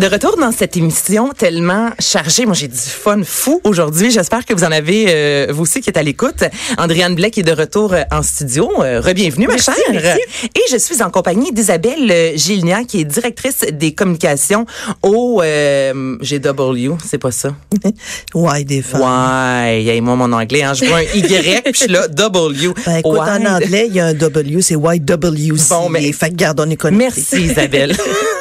De 0.00 0.06
retour 0.06 0.38
dans 0.38 0.50
cette 0.50 0.78
émission 0.78 1.28
tellement 1.36 1.90
chargée. 1.98 2.46
Moi, 2.46 2.54
j'ai 2.54 2.68
du 2.68 2.74
fun 2.78 3.20
fou 3.22 3.60
aujourd'hui. 3.64 4.10
J'espère 4.10 4.46
que 4.46 4.54
vous 4.54 4.64
en 4.64 4.72
avez, 4.72 5.04
euh, 5.10 5.48
vous 5.50 5.64
aussi, 5.64 5.82
qui 5.82 5.90
êtes 5.90 5.98
à 5.98 6.02
l'écoute. 6.02 6.42
Andréane 6.78 7.14
Blais 7.14 7.30
qui 7.30 7.40
est 7.40 7.42
de 7.42 7.52
retour 7.52 7.92
euh, 7.92 8.04
en 8.10 8.22
studio. 8.22 8.70
Euh, 8.82 9.02
Rebienvenue, 9.02 9.46
ma 9.46 9.58
chère. 9.58 9.74
Et 10.54 10.60
je 10.72 10.78
suis 10.78 11.02
en 11.02 11.10
compagnie 11.10 11.52
d'Isabelle 11.52 12.10
euh, 12.10 12.32
Gilnia, 12.34 12.84
qui 12.84 13.02
est 13.02 13.04
directrice 13.04 13.58
des 13.72 13.92
communications 13.92 14.64
au 15.02 15.42
GW. 15.42 16.94
C'est 17.06 17.18
pas 17.18 17.30
ça? 17.30 17.50
Ouais, 18.34 18.64
des 18.64 18.80
femmes. 18.80 19.02
Hey, 19.66 20.00
moi, 20.00 20.16
mon 20.16 20.32
anglais, 20.32 20.62
hein, 20.62 20.72
je 20.72 20.86
vois 20.86 20.98
un 20.98 21.02
Y, 21.02 21.62
puis 21.64 21.72
je 21.74 21.78
suis 21.80 21.92
là, 21.92 22.08
W. 22.08 22.68
Ben, 22.86 22.96
écoute, 22.98 23.18
en 23.18 23.44
anglais, 23.44 23.86
il 23.88 23.94
y 23.96 24.00
a 24.00 24.06
un 24.06 24.14
W, 24.14 24.62
c'est 24.62 24.74
YWC. 24.74 25.68
Bon, 25.68 25.88
mais- 25.90 26.10
Fait 26.12 26.30
que 26.30 26.36
garde, 26.36 26.58
on 26.60 26.70
est. 26.70 26.82
Merci 26.90 27.42
Isabelle. 27.42 27.94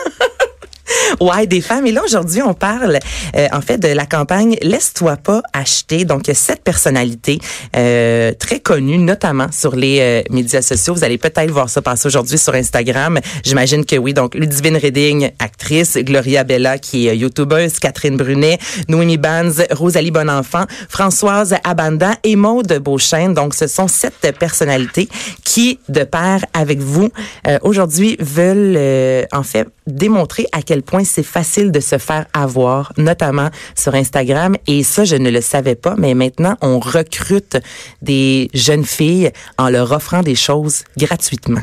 Ouais, 1.19 1.47
des 1.47 1.61
femmes. 1.61 1.85
Et 1.87 1.91
là, 1.91 2.01
aujourd'hui, 2.03 2.41
on 2.41 2.53
parle, 2.53 2.99
euh, 3.35 3.47
en 3.51 3.61
fait, 3.61 3.77
de 3.77 3.87
la 3.87 4.05
campagne 4.05 4.55
Laisse-toi 4.61 5.17
pas 5.17 5.41
acheter. 5.53 6.05
Donc, 6.05 6.27
il 6.27 6.29
y 6.29 6.31
a 6.31 6.35
sept 6.35 6.63
personnalités 6.63 7.39
euh, 7.75 8.33
très 8.33 8.59
connues, 8.59 8.97
notamment 8.97 9.47
sur 9.51 9.75
les 9.75 9.99
euh, 9.99 10.21
médias 10.29 10.61
sociaux. 10.61 10.93
Vous 10.93 11.03
allez 11.03 11.17
peut-être 11.17 11.51
voir 11.51 11.69
ça 11.69 11.81
passer 11.81 12.07
aujourd'hui 12.07 12.37
sur 12.37 12.53
Instagram. 12.53 13.19
J'imagine 13.43 13.85
que 13.85 13.95
oui. 13.95 14.13
Donc, 14.13 14.35
Ludivine 14.35 14.77
Redding, 14.77 15.31
actrice, 15.39 15.97
Gloria 15.97 16.43
Bella, 16.43 16.77
qui 16.77 17.07
est 17.07 17.11
euh, 17.11 17.15
youtubeuse, 17.15 17.79
Catherine 17.79 18.17
Brunet, 18.17 18.57
Noémie 18.87 19.17
Banz, 19.17 19.63
Rosalie 19.71 20.11
Bonenfant, 20.11 20.65
Françoise 20.87 21.55
Abanda 21.63 22.13
et 22.23 22.35
Maude 22.35 22.79
Beauchesne. 22.79 23.33
Donc, 23.33 23.53
ce 23.55 23.67
sont 23.67 23.87
sept 23.87 24.13
personnalités 24.39 25.09
qui, 25.43 25.79
de 25.89 26.03
pair 26.03 26.45
avec 26.53 26.79
vous, 26.79 27.09
euh, 27.47 27.59
aujourd'hui, 27.61 28.17
veulent, 28.19 28.75
euh, 28.77 29.25
en 29.31 29.43
fait, 29.43 29.67
démontrer 29.89 30.45
à 30.51 30.61
quel 30.61 30.83
point 30.83 31.03
c'est 31.03 31.23
facile 31.23 31.71
de 31.71 31.79
se 31.79 31.97
faire 31.97 32.25
avoir, 32.33 32.93
notamment 32.97 33.49
sur 33.75 33.95
Instagram. 33.95 34.55
Et 34.67 34.83
ça, 34.83 35.03
je 35.03 35.15
ne 35.15 35.29
le 35.29 35.41
savais 35.41 35.75
pas, 35.75 35.95
mais 35.97 36.13
maintenant, 36.13 36.55
on 36.61 36.79
recrute 36.79 37.57
des 38.01 38.49
jeunes 38.53 38.85
filles 38.85 39.31
en 39.57 39.69
leur 39.69 39.91
offrant 39.91 40.21
des 40.21 40.35
choses 40.35 40.83
gratuitement. 40.97 41.61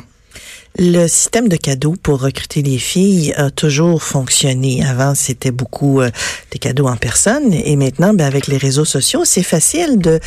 Le 0.78 1.06
système 1.08 1.48
de 1.48 1.56
cadeaux 1.56 1.94
pour 2.02 2.20
recruter 2.20 2.60
les 2.60 2.76
filles 2.76 3.32
a 3.38 3.50
toujours 3.50 4.02
fonctionné. 4.02 4.84
Avant, 4.84 5.14
c'était 5.14 5.50
beaucoup 5.50 6.02
euh, 6.02 6.10
des 6.50 6.58
cadeaux 6.58 6.86
en 6.86 6.96
personne 6.96 7.54
et 7.54 7.76
maintenant, 7.76 8.12
ben, 8.12 8.26
avec 8.26 8.46
les 8.46 8.58
réseaux 8.58 8.84
sociaux, 8.84 9.22
c'est 9.24 9.42
facile 9.42 9.98
de 9.98 10.20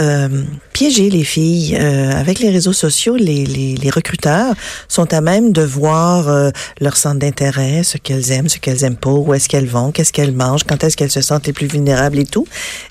euh, 0.00 0.42
piéger 0.72 1.10
les 1.10 1.22
filles. 1.22 1.76
Euh, 1.80 2.10
avec 2.10 2.40
les 2.40 2.50
réseaux 2.50 2.72
sociaux, 2.72 3.14
les, 3.14 3.46
les, 3.46 3.76
les 3.76 3.90
recruteurs 3.90 4.54
sont 4.88 5.12
à 5.14 5.20
même 5.20 5.52
de 5.52 5.62
voir 5.62 6.28
euh, 6.28 6.50
leur 6.80 6.96
centre 6.96 7.20
d'intérêt, 7.20 7.84
ce 7.84 7.96
qu'elles 7.96 8.32
aiment, 8.32 8.48
ce 8.48 8.58
qu'elles 8.58 8.82
aiment 8.82 8.96
pas, 8.96 9.10
où 9.10 9.32
est-ce 9.34 9.48
qu'elles 9.48 9.68
vont, 9.68 9.92
qu'est-ce 9.92 10.12
qu'elles 10.12 10.32
mangent, 10.32 10.64
quand 10.64 10.82
est-ce 10.82 10.96
qu'elles 10.96 11.12
se 11.12 11.20
sentent 11.20 11.46
les 11.46 11.52
plus 11.52 11.68
vulnérables 11.68 12.18
et 12.18 12.26
tout. 12.26 12.46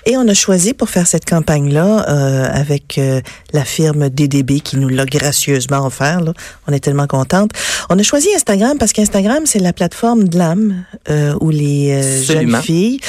Et 0.06 0.16
on 0.16 0.26
a 0.26 0.34
choisi 0.34 0.72
pour 0.72 0.88
faire 0.88 1.06
cette 1.06 1.28
campagne-là 1.28 2.08
euh, 2.08 2.48
avec 2.50 2.96
euh, 2.98 3.20
la 3.52 3.64
firme 3.64 4.08
DDB 4.08 4.60
qui 4.60 4.78
nous 4.78 4.88
l'a 4.88 5.04
gracieusement 5.04 5.86
offert. 5.86 6.22
Là. 6.22 6.32
On 6.66 6.72
est 6.72 6.88
tellement 6.94 7.06
contente. 7.06 7.50
On 7.90 7.98
a 7.98 8.02
choisi 8.02 8.28
Instagram 8.34 8.78
parce 8.78 8.92
qu'Instagram, 8.92 9.46
c'est 9.46 9.58
la 9.58 9.72
plateforme 9.72 10.28
de 10.28 10.38
l'âme 10.38 10.84
euh, 11.10 11.34
où 11.40 11.50
les 11.50 11.90
euh, 11.90 12.22
jeunes 12.22 12.56
filles, 12.62 13.00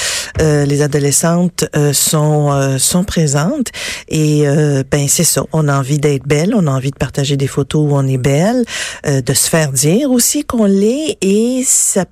euh, 0.41 0.65
les 0.65 0.81
adolescentes 0.81 1.65
sont 1.93 2.75
sont 2.79 3.03
présentes. 3.03 3.67
Et 4.09 4.43
ben 4.91 5.07
c'est 5.07 5.23
ça. 5.23 5.43
On 5.53 5.67
a 5.67 5.77
envie 5.77 5.99
d'être 5.99 6.27
belle, 6.27 6.53
on 6.55 6.67
a 6.67 6.71
envie 6.71 6.91
de 6.91 6.97
partager 6.97 7.37
des 7.37 7.47
photos 7.47 7.89
où 7.89 7.95
on 7.95 8.07
est 8.07 8.17
belle, 8.17 8.65
de 9.05 9.33
se 9.33 9.49
faire 9.49 9.71
dire 9.71 10.11
aussi 10.11 10.43
qu'on 10.43 10.65
l'est. 10.65 11.17
Et 11.21 11.63
ça 11.65 12.05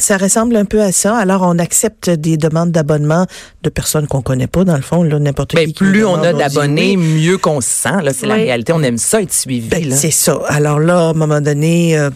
ça 0.00 0.16
ressemble 0.16 0.56
un 0.56 0.64
peu 0.64 0.80
à 0.82 0.92
ça. 0.92 1.16
Alors, 1.16 1.42
on 1.42 1.58
accepte 1.58 2.10
des 2.10 2.36
demandes 2.36 2.70
d'abonnement 2.70 3.26
de 3.62 3.70
personnes 3.70 4.06
qu'on 4.06 4.22
connaît 4.22 4.46
pas, 4.46 4.64
dans 4.64 4.76
le 4.76 4.82
fond, 4.82 5.02
là, 5.02 5.18
n'importe 5.18 5.54
Ben, 5.54 5.66
qui. 5.66 5.72
plus 5.72 6.04
on 6.04 6.22
a 6.22 6.32
d'abonnés, 6.32 6.96
mieux 6.96 7.38
qu'on 7.38 7.60
se 7.60 7.68
sent. 7.68 8.02
Là, 8.02 8.12
c'est 8.12 8.26
la 8.26 8.34
réalité. 8.34 8.72
On 8.72 8.82
aime 8.82 8.98
ça 8.98 9.22
être 9.22 9.32
suivi. 9.32 9.68
Ben, 9.68 9.88
là. 9.88 9.96
c'est 9.96 10.10
ça. 10.10 10.38
Alors 10.48 10.78
là, 10.80 11.08
à 11.08 11.10
un 11.10 11.14
moment 11.14 11.40
donné, 11.40 11.98
euh, 11.98 12.10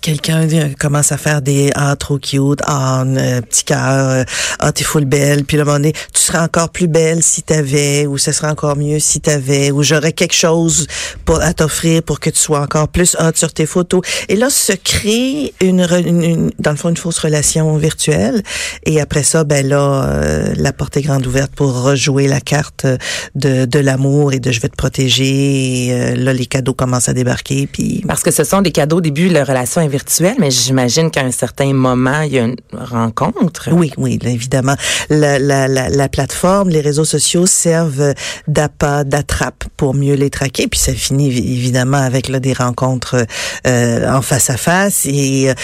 quelqu'un 0.00 0.48
euh, 0.52 0.68
commence 0.78 1.12
à 1.12 1.16
faire 1.16 1.42
des 1.42 1.70
ah 1.74 1.96
trop 1.96 2.18
cute, 2.18 2.60
ah 2.66 3.00
un 3.00 3.40
petit 3.42 3.64
cœur, 3.64 4.08
euh, 4.10 4.24
ah 4.58 4.72
t'es 4.72 4.84
full 4.84 5.04
belle, 5.04 5.44
puis 5.44 5.56
un 5.58 5.64
moment 5.64 5.76
donné, 5.78 5.92
tu 5.92 6.20
serais 6.20 6.38
encore 6.38 6.68
plus 6.70 6.86
belle 6.88 7.22
si 7.22 7.42
t'avais, 7.42 8.06
ou 8.06 8.18
ce 8.18 8.32
serait 8.32 8.48
encore 8.48 8.76
mieux 8.76 8.98
si 8.98 9.20
t'avais, 9.20 9.70
ou 9.70 9.82
j'aurais 9.82 10.12
quelque 10.12 10.34
chose 10.34 10.86
pour 11.24 11.40
à 11.40 11.54
t'offrir 11.54 12.02
pour 12.02 12.20
que 12.20 12.30
tu 12.30 12.38
sois 12.38 12.60
encore 12.60 12.88
plus 12.88 13.16
hot 13.18 13.32
sur 13.34 13.52
tes 13.52 13.66
photos. 13.66 14.02
Et 14.28 14.36
là, 14.36 14.50
se 14.50 14.72
crée 14.72 15.54
une, 15.60 15.86
une- 16.06 16.22
une- 16.24 16.50
dans 16.58 16.70
le 16.72 16.76
fond 16.76 16.90
une 16.90 16.96
fausse 16.96 17.18
relation 17.18 17.76
virtuelle. 17.76 18.42
Et 18.84 19.00
après 19.00 19.22
ça, 19.22 19.44
ben 19.44 19.66
là, 19.66 20.04
euh, 20.04 20.52
la 20.56 20.72
porte 20.72 20.96
est 20.96 21.02
grande 21.02 21.26
ouverte 21.26 21.52
pour 21.54 21.82
rejouer 21.82 22.28
la 22.28 22.40
carte 22.40 22.86
de, 23.34 23.64
de 23.64 23.78
l'amour 23.78 24.32
et 24.32 24.40
de 24.40 24.50
je 24.52 24.60
vais 24.60 24.68
te 24.68 24.76
protéger. 24.76 25.86
Et, 25.86 25.92
euh, 25.92 26.14
là, 26.16 26.32
les 26.32 26.46
cadeaux 26.46 26.74
commencent 26.74 27.08
à 27.08 27.12
débarquer, 27.14 27.66
puis 27.66 28.02
Parce 28.06 28.22
que 28.22 28.30
ce 28.30 28.44
sont 28.44 28.60
des 28.62 28.72
cadeaux 28.72 28.98
au 28.98 29.00
début, 29.00 29.28
la 29.28 29.44
relation 29.44 29.69
est 29.78 29.88
virtuelle, 29.88 30.34
mais 30.40 30.50
j'imagine 30.50 31.12
qu'à 31.12 31.20
un 31.20 31.30
certain 31.30 31.72
moment, 31.72 32.22
il 32.22 32.32
y 32.32 32.38
a 32.40 32.44
une 32.44 32.56
rencontre. 32.72 33.70
Oui, 33.72 33.92
oui, 33.96 34.18
évidemment. 34.24 34.74
La, 35.08 35.38
la, 35.38 35.68
la, 35.68 35.88
la 35.88 36.08
plateforme, 36.08 36.70
les 36.70 36.80
réseaux 36.80 37.04
sociaux 37.04 37.46
servent 37.46 38.14
d'appât, 38.48 39.04
d'attrape 39.04 39.64
pour 39.76 39.94
mieux 39.94 40.14
les 40.14 40.30
traquer. 40.30 40.66
Puis 40.66 40.80
ça 40.80 40.92
finit 40.92 41.30
évi- 41.30 41.52
évidemment 41.52 41.98
avec 41.98 42.30
des 42.30 42.52
rencontres 42.52 43.24
euh, 43.66 44.12
en 44.12 44.22
face 44.22 44.50
à 44.50 44.56
face. 44.56 45.06
Et 45.06 45.50
euh, 45.50 45.54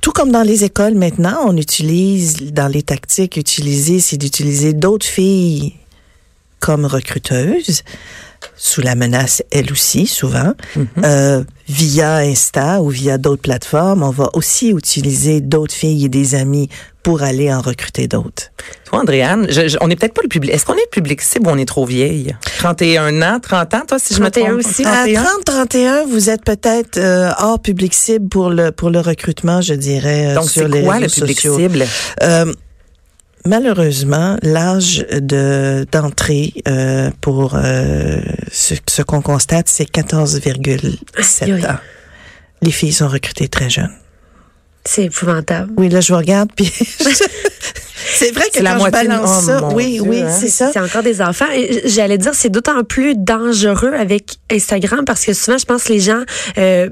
tout 0.00 0.12
comme 0.12 0.32
dans 0.32 0.42
les 0.42 0.64
écoles 0.64 0.94
maintenant, 0.94 1.40
on 1.46 1.56
utilise, 1.56 2.52
dans 2.52 2.68
les 2.68 2.82
tactiques 2.82 3.36
utilisées, 3.36 4.00
c'est 4.00 4.16
d'utiliser 4.16 4.72
d'autres 4.72 5.06
filles 5.06 5.74
comme 6.60 6.86
recruteuses, 6.86 7.82
sous 8.56 8.80
la 8.80 8.94
menace, 8.94 9.42
elle 9.50 9.70
aussi, 9.72 10.06
souvent. 10.06 10.52
Euh, 11.04 11.42
via 11.68 12.16
Insta 12.16 12.82
ou 12.82 12.88
via 12.90 13.18
d'autres 13.18 13.42
plateformes, 13.42 14.02
on 14.02 14.10
va 14.10 14.28
aussi 14.34 14.70
utiliser 14.70 15.40
d'autres 15.40 15.74
filles 15.74 16.04
et 16.04 16.08
des 16.08 16.34
amis 16.34 16.68
pour 17.02 17.22
aller 17.22 17.52
en 17.52 17.60
recruter 17.60 18.06
d'autres. 18.06 18.52
Toi, 18.84 19.00
Andréane, 19.00 19.46
je- 19.48 19.66
je- 19.68 19.76
on 19.80 19.88
n'est 19.88 19.96
peut-être 19.96 20.14
pas 20.14 20.22
le 20.22 20.28
public. 20.28 20.52
Est-ce 20.52 20.64
qu'on 20.64 20.74
est 20.74 20.84
le 20.84 20.90
public 20.90 21.20
cible 21.20 21.48
ou 21.48 21.50
on 21.50 21.58
est 21.58 21.64
trop 21.64 21.84
vieille? 21.84 22.36
31 22.58 23.22
ans, 23.22 23.40
30 23.40 23.74
ans, 23.74 23.82
toi, 23.88 23.98
si 23.98 24.14
je 24.14 24.20
me 24.20 24.30
31 24.30 24.50
trompe? 24.58 24.66
aussi. 24.66 24.84
À 24.84 25.04
31? 25.04 25.22
30-31, 25.46 26.04
vous 26.08 26.30
êtes 26.30 26.44
peut-être 26.44 26.98
euh, 26.98 27.30
hors 27.38 27.60
public 27.60 27.92
cible 27.94 28.28
pour 28.28 28.50
le 28.50 28.70
pour 28.70 28.90
le 28.90 29.00
recrutement, 29.00 29.60
je 29.62 29.74
dirais, 29.74 30.26
euh, 30.30 30.34
Donc, 30.34 30.50
sur 30.50 30.62
c'est 30.62 30.68
les 30.68 30.82
quoi 30.84 30.96
le 30.98 31.02
réseaux 31.02 31.20
public 31.22 31.40
sociaux. 31.40 31.58
cible? 31.58 31.86
Malheureusement, 33.44 34.36
l'âge 34.42 35.04
de 35.10 35.84
d'entrée 35.90 36.52
euh, 36.68 37.10
pour 37.20 37.54
euh, 37.56 38.20
ce, 38.50 38.74
ce 38.88 39.02
qu'on 39.02 39.20
constate, 39.20 39.68
c'est 39.68 39.90
14,7 39.90 41.44
Aïe, 41.44 41.52
aïe. 41.52 41.66
ans. 41.66 41.76
Les 42.62 42.70
filles 42.70 42.92
sont 42.92 43.08
recrutées 43.08 43.48
très 43.48 43.68
jeunes. 43.68 43.90
C'est 44.84 45.04
épouvantable. 45.04 45.72
Oui, 45.76 45.88
là, 45.88 46.00
je 46.00 46.12
vous 46.12 46.18
regarde, 46.18 46.50
puis 46.54 46.66
c'est 48.14 48.32
vrai 48.32 48.44
que 48.52 48.62
la 48.62 48.78
je 48.78 48.84
de- 48.84 48.90
balance 48.90 49.44
ça, 49.46 49.68
oui, 49.68 49.92
Dieu, 49.92 50.02
oui, 50.02 50.20
hein. 50.22 50.30
c'est 50.30 50.48
ça. 50.48 50.70
C'est 50.72 50.80
encore 50.80 51.02
des 51.02 51.20
enfants. 51.22 51.46
J'allais 51.84 52.18
dire, 52.18 52.34
c'est 52.34 52.50
d'autant 52.50 52.82
plus 52.84 53.14
dangereux 53.16 53.92
avec 53.94 54.36
Instagram 54.50 55.04
parce 55.04 55.24
que 55.24 55.32
souvent, 55.34 55.58
je 55.58 55.64
pense 55.64 55.84
que 55.84 55.92
les 55.92 56.00
gens 56.00 56.22
euh, 56.58 56.90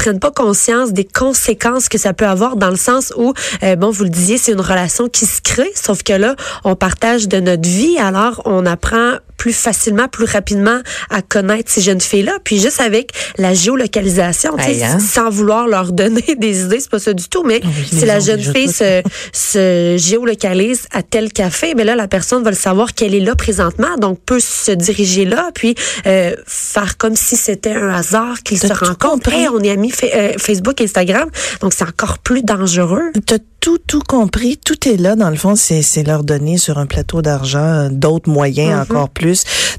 prennent 0.00 0.18
pas 0.18 0.30
conscience 0.30 0.94
des 0.94 1.04
conséquences 1.04 1.90
que 1.90 1.98
ça 1.98 2.14
peut 2.14 2.26
avoir 2.26 2.56
dans 2.56 2.70
le 2.70 2.76
sens 2.76 3.12
où, 3.18 3.34
euh, 3.62 3.76
bon, 3.76 3.90
vous 3.90 4.04
le 4.04 4.08
disiez, 4.08 4.38
c'est 4.38 4.52
une 4.52 4.60
relation 4.62 5.10
qui 5.10 5.26
se 5.26 5.42
crée, 5.42 5.70
sauf 5.74 6.02
que 6.02 6.14
là, 6.14 6.36
on 6.64 6.74
partage 6.74 7.28
de 7.28 7.38
notre 7.38 7.68
vie, 7.68 7.98
alors 7.98 8.40
on 8.46 8.64
apprend 8.64 9.16
plus 9.40 9.54
facilement, 9.54 10.06
plus 10.06 10.26
rapidement 10.26 10.80
à 11.08 11.22
connaître 11.22 11.70
ces 11.70 11.80
jeunes 11.80 12.02
filles-là. 12.02 12.34
Puis 12.44 12.60
juste 12.60 12.78
avec 12.78 13.12
la 13.38 13.54
géolocalisation, 13.54 14.58
Hey, 14.58 14.84
hein? 14.84 14.98
sans 15.00 15.30
vouloir 15.30 15.66
leur 15.66 15.92
donner 16.00 16.36
des 16.36 16.64
idées, 16.64 16.78
c'est 16.78 16.90
pas 16.90 16.98
ça 16.98 17.14
du 17.14 17.26
tout, 17.26 17.42
mais 17.42 17.62
Oui, 17.64 17.88
si 17.90 18.04
la 18.04 18.20
jeune 18.20 18.42
fille 18.42 18.70
se, 18.70 19.02
se 19.32 19.96
géolocalise 19.98 20.82
à 20.92 21.02
tel 21.02 21.32
café, 21.32 21.72
mais 21.74 21.84
là, 21.84 21.96
la 21.96 22.06
personne 22.06 22.44
va 22.44 22.50
le 22.50 22.56
savoir 22.56 22.92
qu'elle 22.92 23.14
est 23.14 23.20
là 23.20 23.34
présentement, 23.34 23.96
donc 23.98 24.20
peut 24.26 24.40
se 24.40 24.72
diriger 24.72 25.24
là, 25.24 25.50
puis 25.54 25.74
euh, 26.06 26.36
faire 26.44 26.98
comme 26.98 27.16
si 27.16 27.36
c'était 27.36 27.72
un 27.72 27.88
hasard 27.88 28.42
qu'ils 28.42 28.58
se 28.58 28.72
rencontrent. 28.74 29.32
Hey, 29.32 29.48
on 29.48 29.60
est 29.60 29.70
amis 29.70 29.92
euh, 30.04 30.34
Facebook, 30.36 30.82
Instagram, 30.82 31.30
donc 31.62 31.72
c'est 31.72 31.84
encore 31.84 32.18
plus 32.18 32.42
dangereux. 32.42 33.10
T'as 33.24 33.38
tout, 33.60 33.78
tout 33.78 34.00
compris. 34.06 34.56
Tout 34.56 34.88
est 34.88 34.96
là, 34.96 35.16
dans 35.16 35.28
le 35.30 35.36
fond. 35.36 35.54
C'est, 35.54 36.02
leur 36.02 36.24
donner 36.24 36.56
sur 36.56 36.78
un 36.78 36.86
plateau 36.86 37.20
d'argent 37.20 37.58
euh, 37.58 37.88
d'autres 37.90 38.30
moyens 38.30 38.80
encore 38.80 39.10
plus. 39.10 39.29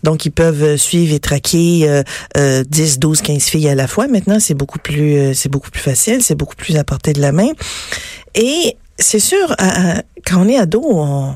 Donc, 0.04 0.26
ils 0.26 0.32
peuvent 0.32 0.64
euh, 0.64 0.78
suivre 0.78 1.14
et 1.14 1.20
traquer 1.20 1.90
euh, 1.90 2.04
euh, 2.38 2.64
10, 2.68 3.00
12, 3.00 3.22
15 3.22 3.44
filles 3.44 3.70
à 3.70 3.76
la 3.76 3.88
fois. 3.88 4.08
Maintenant, 4.08 4.40
c'est 4.40 4.54
beaucoup 4.54 4.80
plus, 4.80 5.16
euh, 5.16 5.34
c'est 5.34 5.50
beaucoup 5.50 5.72
plus 5.72 5.82
facile. 5.82 6.22
C'est 6.22 6.36
beaucoup 6.36 6.56
plus 6.56 6.78
à 6.78 6.84
portée 6.84 7.14
de 7.14 7.22
la 7.22 7.32
main. 7.32 7.50
Et 8.36 8.78
c'est 8.98 9.20
sûr, 9.20 9.56
quand 10.26 10.46
on 10.46 10.48
est 10.48 10.58
ado, 10.58 10.82
on, 10.84 11.34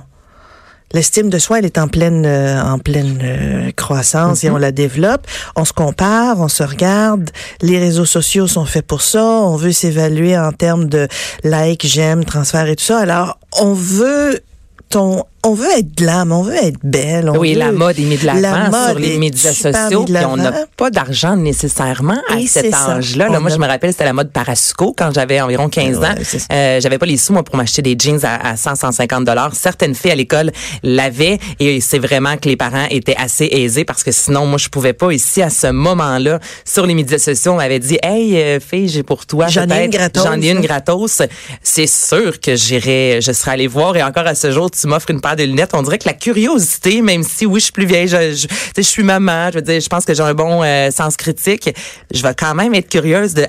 L'estime 0.96 1.30
de 1.30 1.40
soi, 1.40 1.60
elle 1.60 1.66
est 1.66 1.78
en 1.78 1.90
pleine, 1.90 2.26
euh, 2.26 2.62
en 2.64 2.80
pleine 2.80 3.20
euh, 3.22 3.72
croissance 3.76 4.46
et 4.46 4.50
on 4.50 4.56
la 4.56 4.72
développe. 4.72 5.28
On 5.58 5.66
se 5.66 5.74
compare, 5.74 6.40
on 6.40 6.48
se 6.48 6.64
regarde. 6.64 7.32
Les 7.62 7.80
réseaux 7.80 8.06
sociaux 8.06 8.48
sont 8.48 8.64
faits 8.64 8.88
pour 8.88 9.02
ça. 9.02 9.22
On 9.22 9.58
veut 9.58 9.74
s'évaluer 9.74 10.38
en 10.38 10.54
termes 10.54 10.86
de 10.86 11.10
likes, 11.44 11.86
j'aime, 11.86 12.24
transfert 12.24 12.68
et 12.68 12.78
tout 12.78 12.86
ça. 12.86 13.00
Alors, 13.00 13.40
on 13.60 13.74
veut 13.74 14.42
ton 14.90 15.26
on 15.46 15.54
veut 15.54 15.72
être 15.78 15.96
glam, 15.96 16.32
on 16.32 16.42
veut 16.42 16.56
être 16.56 16.80
belle. 16.84 17.30
On 17.30 17.38
oui, 17.38 17.54
veut, 17.54 17.60
la 17.60 17.72
mode 17.72 18.00
est 18.00 18.04
mise 18.04 18.22
de 18.22 18.26
la 18.26 18.34
l'avant 18.36 18.72
mode 18.72 18.90
sur 18.90 19.00
les 19.00 19.18
médias 19.18 19.54
sociaux, 19.54 20.06
puis 20.06 20.26
on 20.26 20.38
n'a 20.38 20.66
pas 20.76 20.90
d'argent 20.90 21.36
nécessairement 21.36 22.20
à 22.30 22.40
Et 22.40 22.48
cet 22.48 22.74
âge-là. 22.74 23.30
Là, 23.30 23.40
moi, 23.40 23.50
je 23.50 23.58
me 23.58 23.68
rappelle, 23.68 23.92
c'était 23.92 24.06
la 24.06 24.14
mode 24.14 24.32
Parasuco 24.32 24.94
quand 24.98 25.14
j'avais 25.14 25.40
environ 25.42 25.70
15 25.70 25.98
Ouais, 26.00 26.08
ans. 26.08 26.16
Euh, 26.52 26.80
j'avais 26.82 26.98
pas 26.98 27.06
les 27.06 27.18
sous 27.18 27.34
moi 27.34 27.44
pour 27.44 27.56
m'acheter 27.56 27.82
des 27.82 27.96
jeans 27.98 28.20
à, 28.24 28.50
à 28.50 28.58
100, 28.58 28.76
150 28.76 29.24
dollars. 29.24 29.56
Certaines 29.56 29.96
filles 29.96 30.12
à 30.12 30.16
l'école 30.16 30.52
l'avaient 30.84 31.40
et 31.60 31.80
c'est 31.82 32.00
vraiment 32.00 32.38
que 32.38 32.50
les 32.50 32.58
parents 32.58 32.86
étaient 32.90 33.16
assez 33.16 33.46
aisés 33.52 33.86
parce 33.86 34.04
que 34.04 34.12
sinon, 34.12 34.46
moi, 34.46 34.58
je 34.58 34.70
pouvais 34.70 34.94
pas 34.94 35.12
ici 35.12 35.42
à 35.42 35.50
ce 35.50 35.68
moment-là 35.68 36.40
sur 36.66 36.86
les 36.86 36.94
médias 36.94 37.20
sociaux. 37.20 37.54
On 37.54 37.58
m'avait 37.58 37.80
dit, 37.80 37.98
hey, 38.02 38.38
euh, 38.38 38.60
fille, 38.60 38.88
j'ai 38.90 39.04
pour 39.04 39.26
toi 39.26 39.48
J'en 39.48 39.68
ai 39.70 39.86
une 39.86 39.92
gratos, 39.92 40.24
J'en 40.24 40.42
ai 40.42 40.50
une 40.50 40.62
gratos. 40.62 41.22
C'est 41.62 41.88
sûr 41.88 42.40
que 42.40 42.56
j'irais, 42.56 43.20
je 43.22 43.32
serais 43.32 43.52
allée 43.52 43.68
voir 43.68 43.96
et 43.96 44.04
encore 44.04 44.28
à 44.28 44.36
ce 44.36 44.52
jour, 44.52 44.72
tu 44.72 44.88
m'offres 44.88 45.12
une 45.12 45.22
paire 45.22 45.35
de 45.36 45.44
lunettes. 45.44 45.72
On 45.74 45.82
dirait 45.84 45.98
que 46.00 46.08
la 46.08 46.14
curiosité, 46.14 47.02
même 47.02 47.24
si 47.24 47.46
oui, 47.46 47.60
je 47.60 47.66
suis 47.66 47.72
plus 47.72 47.86
vieille, 47.86 48.08
je, 48.08 48.48
je, 48.76 48.82
suis 48.82 49.04
maman, 49.04 49.50
je 49.52 49.56
veux 49.56 49.62
dire, 49.62 49.80
je 49.80 49.88
pense 49.90 50.06
que 50.06 50.14
j'ai 50.14 50.24
un 50.24 50.34
bon 50.34 50.64
euh, 50.64 50.92
sens 50.92 51.16
critique. 51.18 51.70
Je 52.14 52.22
vais 52.22 52.34
quand 52.34 52.56
même 52.56 52.74
être 52.76 52.90
curieuse 52.90 53.34
de, 53.34 53.46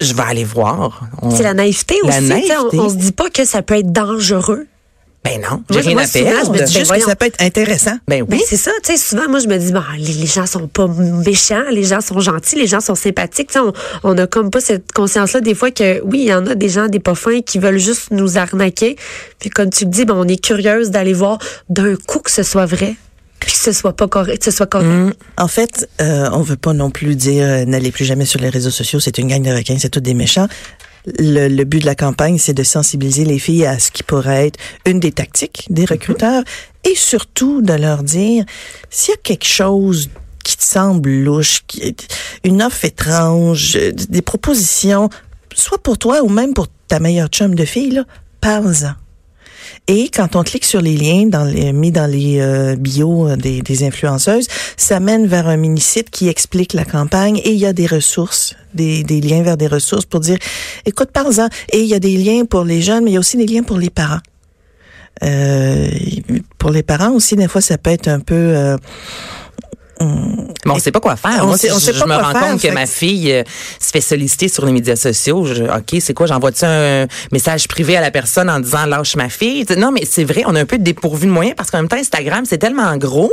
je 0.00 0.12
vais 0.14 0.22
aller 0.22 0.44
voir. 0.44 1.02
On- 1.22 1.30
C'est 1.34 1.42
la 1.42 1.54
naïveté 1.54 1.96
La 2.04 2.18
aussi. 2.18 2.28
naïveté. 2.28 2.54
On, 2.78 2.78
on 2.80 2.88
se 2.88 2.94
dit 2.96 3.12
pas 3.12 3.30
que 3.30 3.44
ça 3.44 3.62
peut 3.62 3.76
être 3.78 3.92
dangereux. 3.92 4.66
Ben 5.24 5.40
non, 5.40 5.62
j'ai 5.70 5.80
rien 5.80 5.92
moi, 5.94 6.02
à 6.02 6.06
souvent, 6.06 6.24
perdre. 6.30 6.54
je 6.54 6.60
me 6.60 6.66
dis, 6.66 6.72
Juste 6.72 6.82
que 6.82 6.86
voyons. 6.88 7.06
ça 7.06 7.16
peut 7.16 7.24
être 7.26 7.40
intéressant. 7.40 7.96
Ben 8.06 8.24
Ben, 8.24 8.36
oui. 8.38 8.42
c'est 8.46 8.58
ça, 8.58 8.70
tu 8.84 8.92
sais, 8.92 8.98
souvent, 8.98 9.26
moi, 9.28 9.38
je 9.38 9.48
me 9.48 9.56
dis, 9.56 9.72
bon, 9.72 9.80
les, 9.96 10.12
les 10.12 10.26
gens 10.26 10.44
sont 10.46 10.68
pas 10.68 10.86
méchants, 10.86 11.64
les 11.70 11.84
gens 11.84 12.02
sont 12.02 12.20
gentils, 12.20 12.56
les 12.56 12.66
gens 12.66 12.80
sont 12.80 12.94
sympathiques, 12.94 13.48
tu 13.48 13.54
sais, 13.54 13.58
on, 13.60 13.72
on 14.02 14.18
a 14.18 14.26
comme 14.26 14.50
pas 14.50 14.60
cette 14.60 14.92
conscience-là, 14.92 15.40
des 15.40 15.54
fois, 15.54 15.70
que 15.70 16.02
oui, 16.04 16.20
il 16.20 16.26
y 16.28 16.34
en 16.34 16.46
a 16.46 16.54
des 16.54 16.68
gens, 16.68 16.88
des 16.88 17.00
pas 17.00 17.14
fins, 17.14 17.40
qui 17.40 17.58
veulent 17.58 17.78
juste 17.78 18.10
nous 18.10 18.36
arnaquer. 18.36 18.96
Puis, 19.38 19.48
comme 19.48 19.70
tu 19.70 19.84
le 19.84 19.90
dis, 19.90 20.04
ben, 20.04 20.14
on 20.14 20.28
est 20.28 20.36
curieuse 20.42 20.90
d'aller 20.90 21.14
voir 21.14 21.38
d'un 21.70 21.96
coup 21.96 22.18
que 22.20 22.30
ce 22.30 22.42
soit 22.42 22.66
vrai, 22.66 22.94
puis 23.40 23.50
que 23.52 23.58
ce 23.58 23.72
soit 23.72 23.96
pas 23.96 24.08
correct, 24.08 24.38
que 24.40 24.44
ce 24.44 24.50
soit 24.50 24.66
correct. 24.66 25.16
En 25.38 25.48
fait, 25.48 25.88
euh, 26.02 26.28
on 26.32 26.42
veut 26.42 26.56
pas 26.56 26.74
non 26.74 26.90
plus 26.90 27.14
dire 27.16 27.44
euh, 27.46 27.64
n'allez 27.64 27.92
plus 27.92 28.04
jamais 28.04 28.26
sur 28.26 28.40
les 28.40 28.50
réseaux 28.50 28.70
sociaux, 28.70 29.00
c'est 29.00 29.16
une 29.18 29.28
gang 29.28 29.42
de 29.42 29.50
requins, 29.50 29.76
c'est 29.78 29.88
tous 29.88 30.00
des 30.00 30.14
méchants. 30.14 30.48
Le, 31.18 31.48
le 31.48 31.64
but 31.64 31.80
de 31.80 31.86
la 31.86 31.94
campagne, 31.94 32.38
c'est 32.38 32.54
de 32.54 32.62
sensibiliser 32.62 33.24
les 33.24 33.38
filles 33.38 33.66
à 33.66 33.78
ce 33.78 33.90
qui 33.90 34.02
pourrait 34.02 34.46
être 34.46 34.58
une 34.86 35.00
des 35.00 35.12
tactiques 35.12 35.66
des 35.68 35.84
recruteurs 35.84 36.42
et 36.84 36.94
surtout 36.94 37.60
de 37.60 37.74
leur 37.74 38.02
dire 38.02 38.44
s'il 38.90 39.12
y 39.12 39.14
a 39.14 39.20
quelque 39.22 39.46
chose 39.46 40.08
qui 40.44 40.56
te 40.56 40.64
semble 40.64 41.10
louche, 41.10 41.62
qui 41.66 41.82
est 41.82 42.06
une 42.44 42.62
offre 42.62 42.84
étrange, 42.84 43.76
euh, 43.76 43.92
des 43.92 44.22
propositions, 44.22 45.08
soit 45.54 45.82
pour 45.82 45.98
toi 45.98 46.22
ou 46.22 46.28
même 46.28 46.54
pour 46.54 46.68
ta 46.86 47.00
meilleure 47.00 47.28
chum 47.28 47.54
de 47.54 47.64
fille, 47.64 48.02
parle-en. 48.40 49.03
Et 49.86 50.08
quand 50.08 50.34
on 50.34 50.42
clique 50.42 50.64
sur 50.64 50.80
les 50.80 50.96
liens 50.96 51.26
dans 51.26 51.44
les, 51.44 51.72
mis 51.74 51.92
dans 51.92 52.10
les 52.10 52.40
euh, 52.40 52.74
bios 52.74 53.36
des, 53.36 53.60
des 53.60 53.84
influenceuses, 53.84 54.46
ça 54.78 54.98
mène 54.98 55.26
vers 55.26 55.46
un 55.46 55.58
mini-site 55.58 56.08
qui 56.08 56.28
explique 56.28 56.72
la 56.72 56.86
campagne 56.86 57.36
et 57.44 57.50
il 57.50 57.58
y 57.58 57.66
a 57.66 57.74
des 57.74 57.86
ressources, 57.86 58.56
des, 58.72 59.02
des 59.02 59.20
liens 59.20 59.42
vers 59.42 59.58
des 59.58 59.66
ressources 59.66 60.06
pour 60.06 60.20
dire, 60.20 60.38
écoute, 60.86 61.10
parle-en. 61.12 61.48
Et 61.70 61.82
il 61.82 61.86
y 61.86 61.94
a 61.94 62.00
des 62.00 62.16
liens 62.16 62.46
pour 62.46 62.64
les 62.64 62.80
jeunes, 62.80 63.04
mais 63.04 63.10
il 63.10 63.14
y 63.14 63.16
a 63.18 63.20
aussi 63.20 63.36
des 63.36 63.46
liens 63.46 63.62
pour 63.62 63.76
les 63.76 63.90
parents. 63.90 64.20
Euh, 65.22 65.88
pour 66.58 66.70
les 66.70 66.82
parents 66.82 67.12
aussi, 67.12 67.36
des 67.36 67.46
fois, 67.46 67.60
ça 67.60 67.76
peut 67.76 67.90
être 67.90 68.08
un 68.08 68.20
peu... 68.20 68.34
euh, 68.34 68.78
Mais 70.00 70.72
on 70.72 70.78
sait 70.78 70.90
pas 70.92 71.00
quoi 71.00 71.16
faire. 71.16 71.40
On 71.42 71.46
Moi, 71.48 71.58
sait- 71.58 71.70
on 71.70 71.74
je, 71.78 71.84
sait 71.84 71.92
je 71.92 71.98
pas 72.00 72.06
me 72.06 72.14
quoi 72.14 72.22
rends 72.22 72.32
faire, 72.32 72.50
compte 72.52 72.60
que 72.62 72.68
ma 72.72 72.86
fille 72.86 73.32
euh, 73.32 73.42
se 73.80 73.90
fait 73.90 74.00
solliciter 74.00 74.48
sur 74.48 74.64
les 74.66 74.72
médias 74.72 74.96
sociaux. 74.96 75.44
Je- 75.44 75.64
OK, 75.64 76.00
c'est 76.00 76.14
quoi? 76.14 76.26
J'envoie-tu 76.26 76.64
un 76.64 77.06
message 77.32 77.68
privé 77.68 77.96
à 77.96 78.00
la 78.00 78.10
personne 78.10 78.48
en 78.50 78.60
disant 78.60 78.86
lâche 78.86 79.16
ma 79.16 79.28
fille? 79.28 79.64
Non, 79.76 79.92
mais 79.92 80.04
c'est 80.10 80.24
vrai, 80.24 80.42
on 80.46 80.54
a 80.54 80.60
un 80.60 80.64
peu 80.66 80.78
dépourvu 80.78 81.26
de 81.26 81.32
moyens 81.32 81.54
parce 81.56 81.70
qu'en 81.70 81.78
même 81.78 81.88
temps, 81.88 81.96
Instagram, 81.98 82.44
c'est 82.48 82.58
tellement 82.58 82.96
gros. 82.96 83.32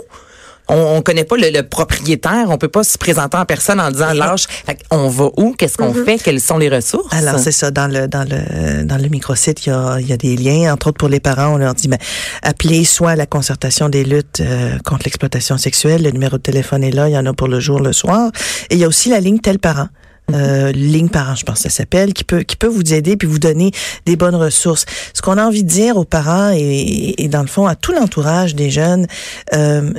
On, 0.71 0.97
on 0.97 1.01
connaît 1.01 1.25
pas 1.25 1.37
le, 1.37 1.51
le 1.51 1.61
propriétaire. 1.61 2.45
On 2.49 2.57
peut 2.57 2.67
pas 2.67 2.83
se 2.83 2.97
présenter 2.97 3.37
en 3.37 3.45
personne 3.45 3.79
en 3.79 3.91
disant 3.91 4.13
lâche. 4.13 4.45
Fait 4.65 4.79
on 4.89 5.07
va 5.09 5.29
où? 5.37 5.53
Qu'est-ce 5.57 5.77
qu'on 5.77 5.93
fait? 5.93 6.17
Quelles 6.17 6.41
sont 6.41 6.57
les 6.57 6.69
ressources? 6.69 7.13
Alors 7.13 7.37
c'est 7.37 7.51
ça 7.51 7.69
dans 7.69 7.87
le 7.87 8.07
dans 8.07 8.27
le 8.27 8.83
dans 8.83 8.97
le 8.97 9.09
microsite 9.09 9.65
il 9.65 9.69
y 9.69 9.71
a 9.73 9.97
il 9.99 10.07
y 10.07 10.13
a 10.13 10.17
des 10.17 10.35
liens 10.35 10.73
entre 10.73 10.87
autres 10.87 10.97
pour 10.97 11.09
les 11.09 11.19
parents 11.19 11.53
on 11.53 11.57
leur 11.57 11.73
dit 11.73 11.87
ben 11.87 11.99
appelez 12.41 12.85
soit 12.85 13.15
la 13.15 13.25
concertation 13.25 13.89
des 13.89 14.03
luttes 14.03 14.41
euh, 14.41 14.77
contre 14.85 15.03
l'exploitation 15.05 15.57
sexuelle 15.57 16.01
le 16.03 16.11
numéro 16.11 16.37
de 16.37 16.41
téléphone 16.41 16.83
est 16.83 16.91
là 16.91 17.09
il 17.09 17.13
y 17.13 17.17
en 17.17 17.25
a 17.25 17.33
pour 17.33 17.47
le 17.47 17.59
jour 17.59 17.79
le 17.79 17.93
soir 17.93 18.31
et 18.69 18.75
il 18.75 18.79
y 18.79 18.83
a 18.83 18.87
aussi 18.87 19.09
la 19.09 19.19
ligne 19.19 19.39
tel 19.39 19.59
parent 19.59 19.87
euh, 20.33 20.71
ligne 20.71 21.09
parent, 21.09 21.35
je 21.35 21.43
pense 21.43 21.57
que 21.57 21.63
ça 21.63 21.69
s'appelle, 21.69 22.13
qui 22.13 22.23
peut 22.23 22.43
qui 22.43 22.55
peut 22.55 22.67
vous 22.67 22.93
aider 22.93 23.17
puis 23.17 23.27
vous 23.27 23.39
donner 23.39 23.71
des 24.05 24.15
bonnes 24.15 24.35
ressources. 24.35 24.85
Ce 25.13 25.21
qu'on 25.21 25.37
a 25.37 25.43
envie 25.43 25.63
de 25.63 25.67
dire 25.67 25.97
aux 25.97 26.05
parents 26.05 26.51
et, 26.55 27.15
et 27.21 27.27
dans 27.27 27.41
le 27.41 27.47
fond 27.47 27.65
à 27.67 27.75
tout 27.75 27.91
l'entourage 27.91 28.55
des 28.55 28.69
jeunes, 28.69 29.07
euh, 29.53 29.91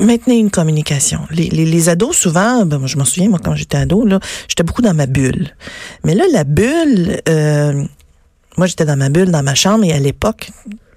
maintenez 0.00 0.38
une 0.38 0.50
communication. 0.50 1.20
Les, 1.30 1.48
les, 1.48 1.64
les 1.64 1.88
ados, 1.88 2.16
souvent, 2.16 2.64
ben, 2.66 2.86
je 2.86 2.96
m'en 2.96 3.04
souviens, 3.04 3.28
moi, 3.28 3.38
quand 3.42 3.54
j'étais 3.54 3.76
ado, 3.76 4.04
là, 4.04 4.20
j'étais 4.48 4.62
beaucoup 4.62 4.82
dans 4.82 4.94
ma 4.94 5.06
bulle. 5.06 5.54
Mais 6.04 6.14
là, 6.14 6.24
la 6.32 6.44
bulle, 6.44 7.20
euh, 7.28 7.84
moi, 8.56 8.66
j'étais 8.66 8.84
dans 8.84 8.96
ma 8.96 9.08
bulle, 9.08 9.30
dans 9.30 9.42
ma 9.42 9.54
chambre, 9.54 9.84
et 9.84 9.92
à 9.92 9.98
l'époque, 9.98 10.50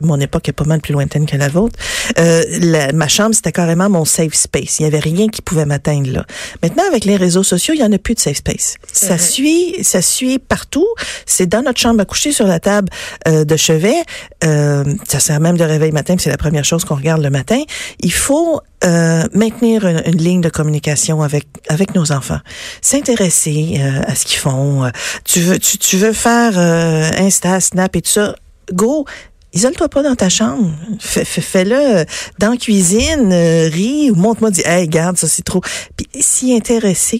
mon 0.05 0.19
époque 0.19 0.49
est 0.49 0.53
pas 0.53 0.63
mal 0.65 0.81
plus 0.81 0.93
lointaine 0.93 1.25
que 1.25 1.37
la 1.37 1.47
vôtre, 1.49 1.77
euh, 2.19 2.43
la- 2.59 2.91
ma 2.93 3.07
chambre, 3.07 3.33
c'était 3.35 3.51
carrément 3.51 3.89
mon 3.89 4.05
safe 4.05 4.33
space. 4.33 4.79
Il 4.79 4.83
y 4.83 4.85
avait 4.85 4.99
rien 4.99 5.27
qui 5.29 5.41
pouvait 5.41 5.65
m'atteindre 5.65 6.09
là. 6.11 6.25
Maintenant, 6.63 6.83
avec 6.87 7.05
les 7.05 7.15
réseaux 7.15 7.43
sociaux, 7.43 7.73
il 7.75 7.79
y 7.79 7.83
en 7.83 7.91
a 7.91 7.97
plus 7.97 8.15
de 8.15 8.19
safe 8.19 8.37
space. 8.37 8.75
Ça 8.91 9.17
suit, 9.17 9.75
ça 9.83 10.01
suit 10.01 10.39
partout. 10.39 10.87
C'est 11.25 11.47
dans 11.47 11.61
notre 11.61 11.79
chambre 11.79 12.01
à 12.01 12.05
coucher, 12.05 12.31
sur 12.31 12.47
la 12.47 12.59
table 12.59 12.89
euh, 13.27 13.43
de 13.45 13.55
chevet. 13.57 13.95
Euh, 14.43 14.83
ça 15.07 15.19
sert 15.19 15.39
même 15.39 15.57
de 15.57 15.63
réveil 15.63 15.91
matin, 15.91 16.15
c'est 16.19 16.29
la 16.29 16.37
première 16.37 16.65
chose 16.65 16.85
qu'on 16.85 16.95
regarde 16.95 17.21
le 17.21 17.29
matin. 17.29 17.61
Il 17.99 18.13
faut 18.13 18.61
euh, 18.83 19.23
maintenir 19.33 19.85
une, 19.85 20.01
une 20.05 20.17
ligne 20.17 20.41
de 20.41 20.49
communication 20.49 21.21
avec 21.21 21.45
avec 21.69 21.93
nos 21.95 22.11
enfants, 22.11 22.39
s'intéresser 22.81 23.77
euh, 23.79 24.01
à 24.05 24.15
ce 24.15 24.25
qu'ils 24.25 24.39
font. 24.39 24.85
Euh, 24.85 24.89
Tu 25.23 25.39
veux 25.41 25.59
tu, 25.59 25.77
tu 25.77 25.97
veux 25.97 26.13
faire 26.13 26.53
euh, 26.57 27.09
Insta, 27.17 27.59
Snap 27.59 27.95
et 27.95 28.01
tout 28.01 28.09
ça, 28.11 28.35
go. 28.73 29.05
Isole-toi 29.53 29.89
pas 29.89 30.01
dans 30.03 30.15
ta 30.15 30.29
chambre. 30.29 30.71
Fais- 30.99 31.25
fais- 31.25 31.41
Fais-le 31.41 32.05
dans 32.39 32.51
la 32.51 32.57
cuisine, 32.57 33.31
euh, 33.33 33.67
ris 33.71 34.09
ou 34.11 34.15
montre-moi, 34.15 34.49
dis, 34.51 34.63
hey, 34.65 34.87
garde, 34.87 35.17
ça 35.17 35.27
c'est 35.27 35.43
trop. 35.43 35.61
Puis 35.97 36.07
s'y 36.21 36.53
intéresser. 36.55 37.19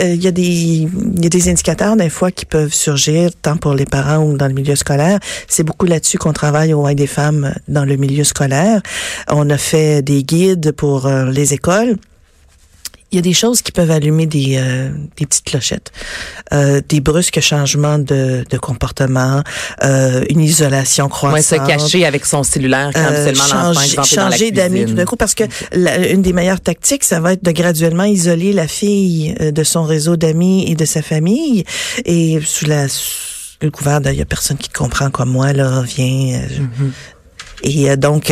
Euh, 0.00 0.14
Il 0.14 0.22
y, 0.22 0.28
a 0.28 0.30
des- 0.30 0.86
y 1.20 1.26
a 1.26 1.28
des 1.28 1.48
indicateurs 1.48 1.96
des 1.96 2.08
fois 2.10 2.30
qui 2.30 2.44
peuvent 2.46 2.72
surgir, 2.72 3.30
tant 3.42 3.56
pour 3.56 3.74
les 3.74 3.84
parents 3.86 4.18
ou 4.24 4.36
dans 4.36 4.46
le 4.46 4.54
milieu 4.54 4.76
scolaire. 4.76 5.18
C'est 5.48 5.64
beaucoup 5.64 5.86
là-dessus 5.86 6.18
qu'on 6.18 6.32
travaille 6.32 6.72
au 6.72 6.86
Haut 6.86 6.94
des 6.94 7.08
femmes 7.08 7.52
dans 7.66 7.84
le 7.84 7.96
milieu 7.96 8.22
scolaire. 8.22 8.80
On 9.28 9.50
a 9.50 9.58
fait 9.58 10.00
des 10.02 10.22
guides 10.22 10.70
pour 10.70 11.06
euh, 11.06 11.28
les 11.32 11.52
écoles. 11.52 11.96
Il 13.10 13.16
y 13.16 13.18
a 13.18 13.22
des 13.22 13.32
choses 13.32 13.62
qui 13.62 13.72
peuvent 13.72 13.90
allumer 13.90 14.26
des, 14.26 14.56
euh, 14.58 14.90
des 15.16 15.24
petites 15.24 15.44
clochettes, 15.46 15.90
euh, 16.52 16.82
des 16.86 17.00
brusques 17.00 17.40
changements 17.40 17.98
de, 17.98 18.44
de 18.50 18.58
comportement, 18.58 19.42
euh, 19.82 20.22
une 20.28 20.40
isolation 20.40 21.08
croissante. 21.08 21.36
Ouais, 21.38 21.42
se 21.42 21.54
cacher 21.66 22.04
avec 22.04 22.26
son 22.26 22.42
cellulaire 22.42 22.90
quand 22.94 23.00
Euh, 23.00 23.24
seulement 23.32 23.72
changer, 23.72 24.02
changer 24.04 24.50
d'amis 24.50 24.84
tout 24.84 24.92
d'un 24.92 25.06
coup 25.06 25.16
parce 25.16 25.34
que 25.34 25.44
la- 25.72 26.08
une 26.10 26.20
des 26.20 26.34
meilleures 26.34 26.60
tactiques 26.60 27.04
ça 27.04 27.18
va 27.20 27.32
être 27.32 27.42
de 27.42 27.50
graduellement 27.52 28.04
isoler 28.04 28.52
la 28.52 28.68
fille 28.68 29.34
euh, 29.40 29.52
de 29.52 29.64
son 29.64 29.84
réseau 29.84 30.16
d'amis 30.16 30.70
et 30.70 30.74
de 30.74 30.84
sa 30.84 31.00
famille 31.00 31.64
et 32.04 32.38
sous 32.44 32.66
la 32.66 32.88
sous 32.88 33.56
le 33.62 33.70
couvert 33.70 34.00
de 34.02 34.10
il 34.10 34.16
y 34.18 34.22
a 34.22 34.26
personne 34.26 34.56
qui 34.58 34.68
te 34.68 34.76
comprend 34.78 35.10
comme 35.10 35.30
moi 35.30 35.52
là 35.54 35.82
viens 35.82 36.40
euh, 36.40 36.46
Mm-hmm. 36.46 37.90
et 37.92 37.96
donc 37.96 38.30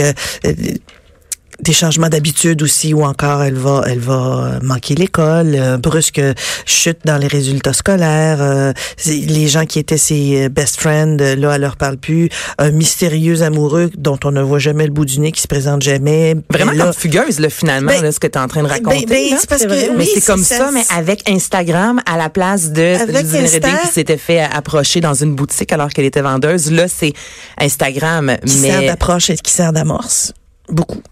des 1.60 1.72
changements 1.72 2.08
d'habitude 2.08 2.62
aussi 2.62 2.94
ou 2.94 3.04
encore 3.04 3.42
elle 3.42 3.54
va 3.54 3.82
elle 3.86 3.98
va 3.98 4.58
manquer 4.62 4.94
l'école 4.94 5.54
euh, 5.54 5.78
brusque 5.78 6.20
chute 6.64 6.98
dans 7.04 7.16
les 7.16 7.26
résultats 7.26 7.72
scolaires 7.72 8.38
euh, 8.40 8.72
les 9.06 9.48
gens 9.48 9.64
qui 9.64 9.78
étaient 9.78 9.96
ses 9.96 10.48
best 10.48 10.80
friends 10.80 11.16
euh, 11.20 11.36
là 11.36 11.54
elle 11.54 11.62
leur 11.62 11.76
parle 11.76 11.96
plus 11.96 12.28
un 12.58 12.70
mystérieux 12.70 13.42
amoureux 13.42 13.90
dont 13.96 14.18
on 14.24 14.32
ne 14.32 14.42
voit 14.42 14.58
jamais 14.58 14.86
le 14.86 14.92
bout 14.92 15.04
du 15.04 15.20
nez 15.20 15.32
qui 15.32 15.40
se 15.40 15.48
présente 15.48 15.82
jamais 15.82 16.36
Vraiment 16.50 16.72
là, 16.72 16.84
comme 16.84 16.92
fugueuse, 16.92 17.40
là, 17.40 17.50
finalement, 17.50 17.92
Ben, 17.92 18.02
là, 18.02 18.12
ce 18.12 18.20
que 18.20 18.26
tu 18.26 18.38
es 18.38 18.40
en 18.40 18.48
train 18.48 18.62
de 18.62 18.68
raconter. 18.68 19.06
ben, 19.06 19.08
ben, 19.08 19.30
là. 19.30 19.36
c'est 19.40 19.48
parce 19.48 19.62
que 19.62 19.68
mais 19.68 19.90
oui, 19.96 20.08
c'est 20.14 20.24
comme 20.24 20.42
ça, 20.42 20.70
mais 20.72 20.84
avec 20.94 21.28
Instagram 21.28 22.00
à 22.06 22.16
la 22.16 22.30
place 22.30 22.70
de. 22.70 22.96
Redding 23.06 23.78
qui 23.82 23.92
s'était 23.92 24.16
fait 24.16 24.40
approcher 24.40 25.00
dans 25.00 25.14
une 25.14 25.34
boutique 25.34 25.72
alors 25.72 25.88
qu'elle 25.90 26.04
était 26.04 26.22
vendeuse. 26.22 26.70
Là, 26.70 26.86
c'est 26.88 27.12
Instagram, 27.58 28.36
qui 28.44 28.52
sert 28.52 28.80
mais 28.80 28.86
d'approche 28.86 29.30
et 29.30 29.36
qui 29.36 29.52
sert 29.52 29.72
d'amorce 29.72 30.32
beaucoup 30.68 31.02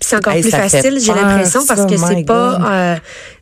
C'est 0.00 0.16
encore 0.16 0.32
Hey, 0.32 0.42
plus 0.42 0.50
facile, 0.50 0.98
j'ai 1.00 1.12
l'impression, 1.14 1.64
parce 1.66 1.86
que 1.86 1.96
c'est 1.96 2.24
pas 2.24 2.60
euh, 2.72 2.96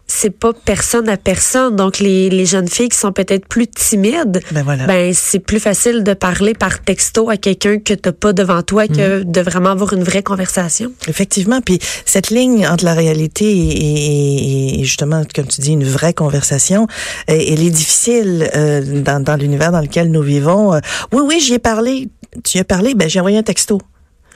c'est 0.08 0.30
pas 0.30 0.52
personne 0.64 1.08
à 1.08 1.16
personne. 1.16 1.75
Donc, 1.75 1.98
les, 1.98 2.30
les 2.30 2.46
jeunes 2.46 2.68
filles 2.68 2.88
qui 2.88 2.96
sont 2.98 3.10
peut-être 3.12 3.46
plus 3.48 3.66
timides, 3.66 4.40
Ben 4.52 4.62
voilà. 4.62 4.86
ben 4.86 5.12
c'est 5.12 5.40
plus 5.40 5.58
facile 5.58 6.04
de 6.04 6.14
parler 6.14 6.54
par 6.54 6.80
texto 6.80 7.28
à 7.28 7.36
quelqu'un 7.36 7.78
que 7.80 7.92
t'as 7.92 8.12
pas 8.12 8.32
devant 8.32 8.62
toi 8.62 8.86
que 8.86 9.25
de 9.25 9.40
vraiment 9.40 9.70
avoir 9.70 9.92
une 9.94 10.04
vraie 10.04 10.22
conversation. 10.22 10.92
Effectivement, 11.08 11.60
puis 11.60 11.80
cette 12.04 12.30
ligne 12.30 12.66
entre 12.68 12.84
la 12.84 12.94
réalité 12.94 13.44
et, 13.50 14.76
et- 14.76 14.80
et 14.80 14.84
justement, 14.84 15.22
comme 15.34 15.46
tu 15.48 15.60
dis, 15.60 15.72
une 15.72 15.84
vraie 15.84 16.14
conversation, 16.14 16.86
elle 17.26 17.60
est 17.62 17.70
difficile 17.70 18.48
euh, 18.54 19.02
dans, 19.02 19.20
dans 19.22 19.34
l'univers 19.36 19.72
dans 19.72 19.80
lequel 19.80 20.10
nous 20.12 20.22
vivons. 20.22 20.72
Euh, 20.75 20.78
oui, 21.12 21.22
oui, 21.26 21.40
j'y 21.40 21.54
ai 21.54 21.58
parlé. 21.58 22.08
Tu 22.44 22.58
y 22.58 22.60
as 22.60 22.64
parlé, 22.64 22.94
ben 22.94 23.08
j'ai 23.08 23.18
envoyé 23.18 23.38
un 23.38 23.42
texto. 23.42 23.80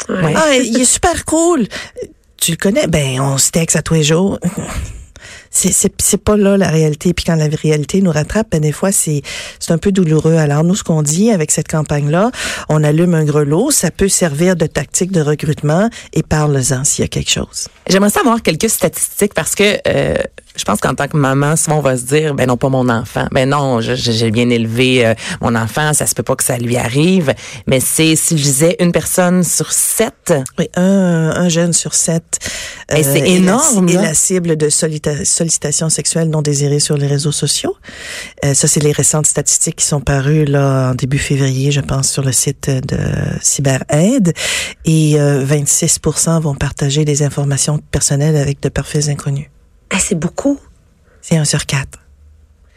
Ouais. 0.09 0.35
Ah, 0.37 0.57
il 0.57 0.80
est 0.80 0.85
super 0.85 1.25
cool. 1.25 1.66
Tu 2.37 2.52
le 2.52 2.57
connais? 2.57 2.87
Ben, 2.87 3.21
on 3.21 3.38
se 3.38 3.50
texte 3.50 3.76
à 3.76 3.83
tous 3.83 3.95
les 3.95 4.04
jours. 4.04 4.38
C'est, 5.52 5.73
c'est, 5.73 5.92
c'est 6.00 6.23
pas 6.23 6.37
là 6.37 6.57
la 6.57 6.69
réalité. 6.69 7.12
Puis 7.12 7.25
quand 7.25 7.35
la 7.35 7.47
réalité 7.49 8.00
nous 8.00 8.12
rattrape, 8.12 8.47
ben 8.52 8.61
des 8.61 8.71
fois, 8.71 8.92
c'est, 8.92 9.23
c'est 9.59 9.73
un 9.73 9.78
peu 9.78 9.90
douloureux. 9.90 10.37
Alors, 10.37 10.62
nous, 10.62 10.76
ce 10.76 10.85
qu'on 10.85 11.02
dit 11.02 11.33
avec 11.33 11.50
cette 11.50 11.66
campagne-là, 11.66 12.30
on 12.69 12.85
allume 12.85 13.14
un 13.14 13.25
grelot, 13.25 13.73
ça 13.73 13.90
peut 13.90 14.09
servir 14.09 14.54
de 14.54 14.66
tactique 14.66 15.11
de 15.11 15.21
recrutement 15.21 15.90
et 16.12 16.23
parle-en 16.23 16.85
s'il 16.85 17.02
y 17.02 17.04
a 17.04 17.09
quelque 17.09 17.30
chose. 17.30 17.66
J'aimerais 17.88 18.11
savoir 18.11 18.42
quelques 18.42 18.71
statistiques 18.71 19.35
parce 19.35 19.57
que 19.57 19.78
euh, 19.88 20.14
je 20.57 20.64
pense 20.64 20.80
qu'en 20.80 20.95
tant 20.95 21.07
que 21.09 21.16
maman, 21.16 21.57
souvent 21.57 21.78
on 21.78 21.83
va 21.83 21.97
se 21.97 22.02
dire, 22.04 22.35
ben 22.35 22.47
non, 22.47 22.57
pas 22.57 22.69
mon 22.69 22.88
enfant. 22.88 23.26
Ben 23.33 23.49
non, 23.49 23.80
j'ai 23.80 24.30
bien 24.30 24.50
élevé 24.50 25.07
euh, 25.07 25.14
mon 25.40 25.54
enfant, 25.54 25.92
ça 25.95 26.07
se 26.07 26.14
peut 26.14 26.23
pas 26.23 26.37
que 26.37 26.45
ça 26.45 26.59
lui 26.59 26.76
arrive. 26.76 27.35
Mais 27.66 27.80
c'est, 27.80 28.16
si 28.16 28.37
je 28.37 28.42
disais, 28.42 28.76
une 28.80 28.92
personne 28.92 29.42
sur 29.45 29.73
sept. 29.73 30.33
Oui, 30.59 30.69
un, 30.76 31.33
un 31.37 31.49
jeune 31.49 31.73
sur 31.73 31.95
sept. 31.95 32.38
euh, 32.92 32.97
Et 32.97 33.02
c'est 33.02 33.19
est 33.19 33.21
la- 33.21 33.26
énorme, 33.28 33.88
Est 33.88 33.95
là. 33.95 34.02
la 34.02 34.14
cible 34.14 34.57
de 34.57 34.69
sollicitations 34.69 35.88
sexuelles 35.88 36.28
non 36.30 36.42
désirées 36.42 36.80
sur 36.80 36.97
les 36.97 37.07
réseaux 37.07 37.33
sociaux. 37.33 37.76
Euh, 38.45 38.52
ça, 38.54 38.66
c'est 38.69 38.83
les 38.83 38.92
récentes 38.92 39.26
statistiques 39.26 39.76
qui 39.76 39.87
sont 39.87 40.00
parues 40.00 40.45
là 40.45 40.90
en 40.90 40.95
début 40.95 41.19
février, 41.19 41.71
je 41.71 41.80
pense, 41.80 42.11
sur 42.11 42.23
le 42.25 42.33
site 42.33 42.69
de 42.71 42.99
CyberAide. 43.40 44.33
Et 44.85 45.21
euh, 45.21 45.45
26% 45.45 46.40
vont 46.40 46.54
partager 46.54 47.04
des 47.04 47.23
informations 47.23 47.78
personnelles 47.90 48.37
avec 48.37 48.61
de 48.62 48.69
parfaits 48.69 49.09
inconnus. 49.09 49.49
Ah, 49.91 49.99
c'est 49.99 50.15
beaucoup. 50.19 50.59
C'est 51.21 51.37
un 51.37 51.45
sur 51.45 51.67
quatre. 51.67 51.99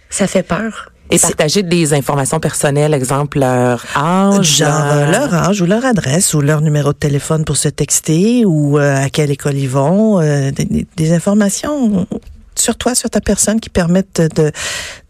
Ça 0.10 0.27
fait 0.27 0.43
peur. 0.43 0.89
Et 1.12 1.20
partager 1.20 1.63
des 1.63 1.93
informations 1.93 2.39
personnelles, 2.39 2.93
exemple 2.93 3.39
leur 3.39 3.84
âge. 3.96 4.58
Genre 4.58 4.91
euh, 4.91 5.12
leur 5.12 5.34
âge 5.34 5.62
ou 5.62 5.65
leur 5.65 5.86
adresse 5.86 6.34
ou 6.34 6.41
leur 6.41 6.62
numéro 6.62 6.91
de 6.93 6.98
téléphone 6.98 7.46
pour 7.46 7.58
se 7.58 7.70
texter 7.70 8.46
ou 8.46 8.79
euh, 8.79 8.96
à 9.05 9.10
quelle 9.10 9.29
école 9.29 9.55
ils 9.58 9.70
vont, 9.70 10.20
euh, 10.20 10.50
des, 10.96 11.12
informations 11.13 12.08
sur 12.55 12.77
toi, 12.77 12.96
sur 12.96 13.10
ta 13.10 13.22
personne 13.22 13.60
qui 13.60 13.70
permettent 13.70 14.22
de, 14.36 14.51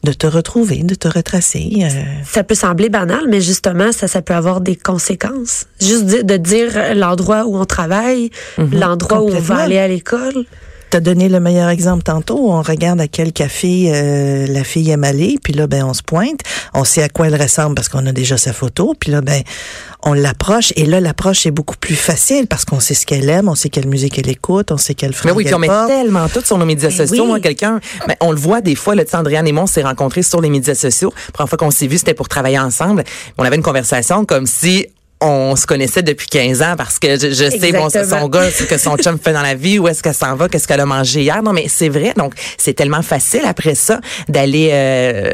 de 0.04 0.14
te 0.14 0.28
retrouver, 0.28 0.84
de 0.84 0.96
te 0.96 1.08
retracer. 1.08 1.70
euh. 1.84 2.04
Ça 2.26 2.44
peut 2.44 2.56
sembler 2.56 2.90
banal, 2.90 3.26
mais 3.30 3.40
justement, 3.40 3.92
ça, 3.92 4.08
ça 4.08 4.22
peut 4.22 4.34
avoir 4.36 4.62
des 4.62 4.76
conséquences. 4.76 5.68
Juste 5.80 6.06
de 6.06 6.38
dire 6.38 6.96
l'endroit 6.96 7.46
où 7.46 7.56
on 7.58 7.66
travaille, 7.66 8.30
l'endroit 8.58 9.22
où 9.22 9.30
on 9.30 9.40
va 9.40 9.58
aller 9.58 9.78
à 9.78 9.88
l'école. 9.88 10.46
T'as 10.94 11.00
donné 11.00 11.28
le 11.28 11.40
meilleur 11.40 11.70
exemple 11.70 12.04
tantôt. 12.04 12.52
On 12.52 12.62
regarde 12.62 13.02
à 13.02 13.08
quel 13.08 13.34
café 13.34 13.92
euh, 13.92 14.46
la 14.46 14.64
fille 14.64 14.92
aime 14.92 15.04
aller, 15.04 15.40
puis 15.44 15.52
là, 15.52 15.66
ben, 15.66 15.84
on 15.84 15.96
se 15.96 16.04
pointe. 16.04 16.42
On 16.76 16.84
sait 16.84 17.02
à 17.02 17.10
quoi 17.10 17.30
elle 17.30 17.42
ressemble 17.42 17.74
parce 17.74 17.90
qu'on 17.90 18.06
a 18.06 18.12
déjà 18.12 18.38
sa 18.38 18.54
photo, 18.54 18.94
puis 19.00 19.10
là, 19.10 19.22
ben, 19.22 19.42
on 20.04 20.14
l'approche. 20.14 20.72
Et 20.76 20.86
là, 20.86 21.00
l'approche 21.00 21.48
est 21.48 21.52
beaucoup 21.52 21.78
plus 21.78 21.96
facile 21.96 22.46
parce 22.46 22.64
qu'on 22.64 22.80
sait 22.80 22.94
ce 22.94 23.08
qu'elle 23.08 23.28
aime, 23.28 23.50
on 23.50 23.56
sait 23.56 23.70
quelle 23.70 23.88
musique 23.88 24.20
elle 24.20 24.30
écoute, 24.30 24.72
on 24.72 24.78
sait 24.78 24.94
quelle 24.94 25.10
Mais 25.10 25.16
fringue 25.16 25.36
oui, 25.36 25.46
puis 25.46 25.50
elle 25.50 25.56
on 25.56 25.60
met 25.60 25.88
tellement 25.88 26.30
tout 26.30 26.42
sur 26.42 26.60
nos 26.60 26.66
médias 26.68 26.90
Ben 26.90 27.08
sociaux. 27.08 27.24
oui. 27.24 27.28
Moi, 27.28 27.40
quelqu'un, 27.40 27.80
ben, 28.08 28.16
on 28.20 28.30
le 28.30 28.38
voit 28.38 28.62
des 28.62 28.76
fois, 28.76 28.94
le 28.94 29.04
Andréane 29.14 29.48
et 29.48 29.52
moi, 29.52 29.64
on 29.64 29.66
s'est 29.66 29.82
rencontrés 29.82 30.22
sur 30.22 30.42
les 30.42 30.52
médias 30.52 30.76
sociaux. 30.76 31.12
La 31.30 31.32
première 31.32 31.50
fois 31.50 31.58
qu'on 31.58 31.72
s'est 31.72 31.88
vus, 31.88 31.98
c'était 31.98 32.14
pour 32.14 32.30
travailler 32.30 32.60
ensemble. 32.60 33.04
On 33.40 33.44
avait 33.44 33.56
une 33.56 33.64
conversation 33.64 34.26
comme 34.26 34.46
si 34.46 34.86
on 35.24 35.56
se 35.56 35.65
connaissait 35.65 36.03
depuis 36.03 36.27
15 36.27 36.62
ans 36.62 36.75
parce 36.77 37.00
que 37.00 37.18
je, 37.20 37.30
je 37.30 37.50
sais 37.50 37.72
bon 37.72 37.86
Exactement. 37.86 38.22
son 38.22 38.30
gars 38.30 38.51
ce 38.51 38.63
que 38.63 38.77
son 38.77 38.98
chum 38.98 39.18
fait 39.18 39.34
dans 39.34 39.42
la 39.42 39.56
vie 39.56 39.80
où 39.80 39.88
est-ce 39.88 40.03
qu'elle 40.03 40.13
s'en 40.13 40.36
va 40.36 40.50
qu'est-ce 40.50 40.68
qu'elle 40.68 40.80
a 40.82 40.86
mangé 40.86 41.22
hier 41.24 41.42
non 41.44 41.53
mais 41.53 41.65
c'est 41.70 41.89
vrai 41.89 42.13
donc 42.18 42.34
c'est 42.58 42.74
tellement 42.74 43.01
facile 43.01 43.42
après 43.46 43.75
ça 43.75 44.00
d'aller 44.30 44.70
euh, 44.72 45.34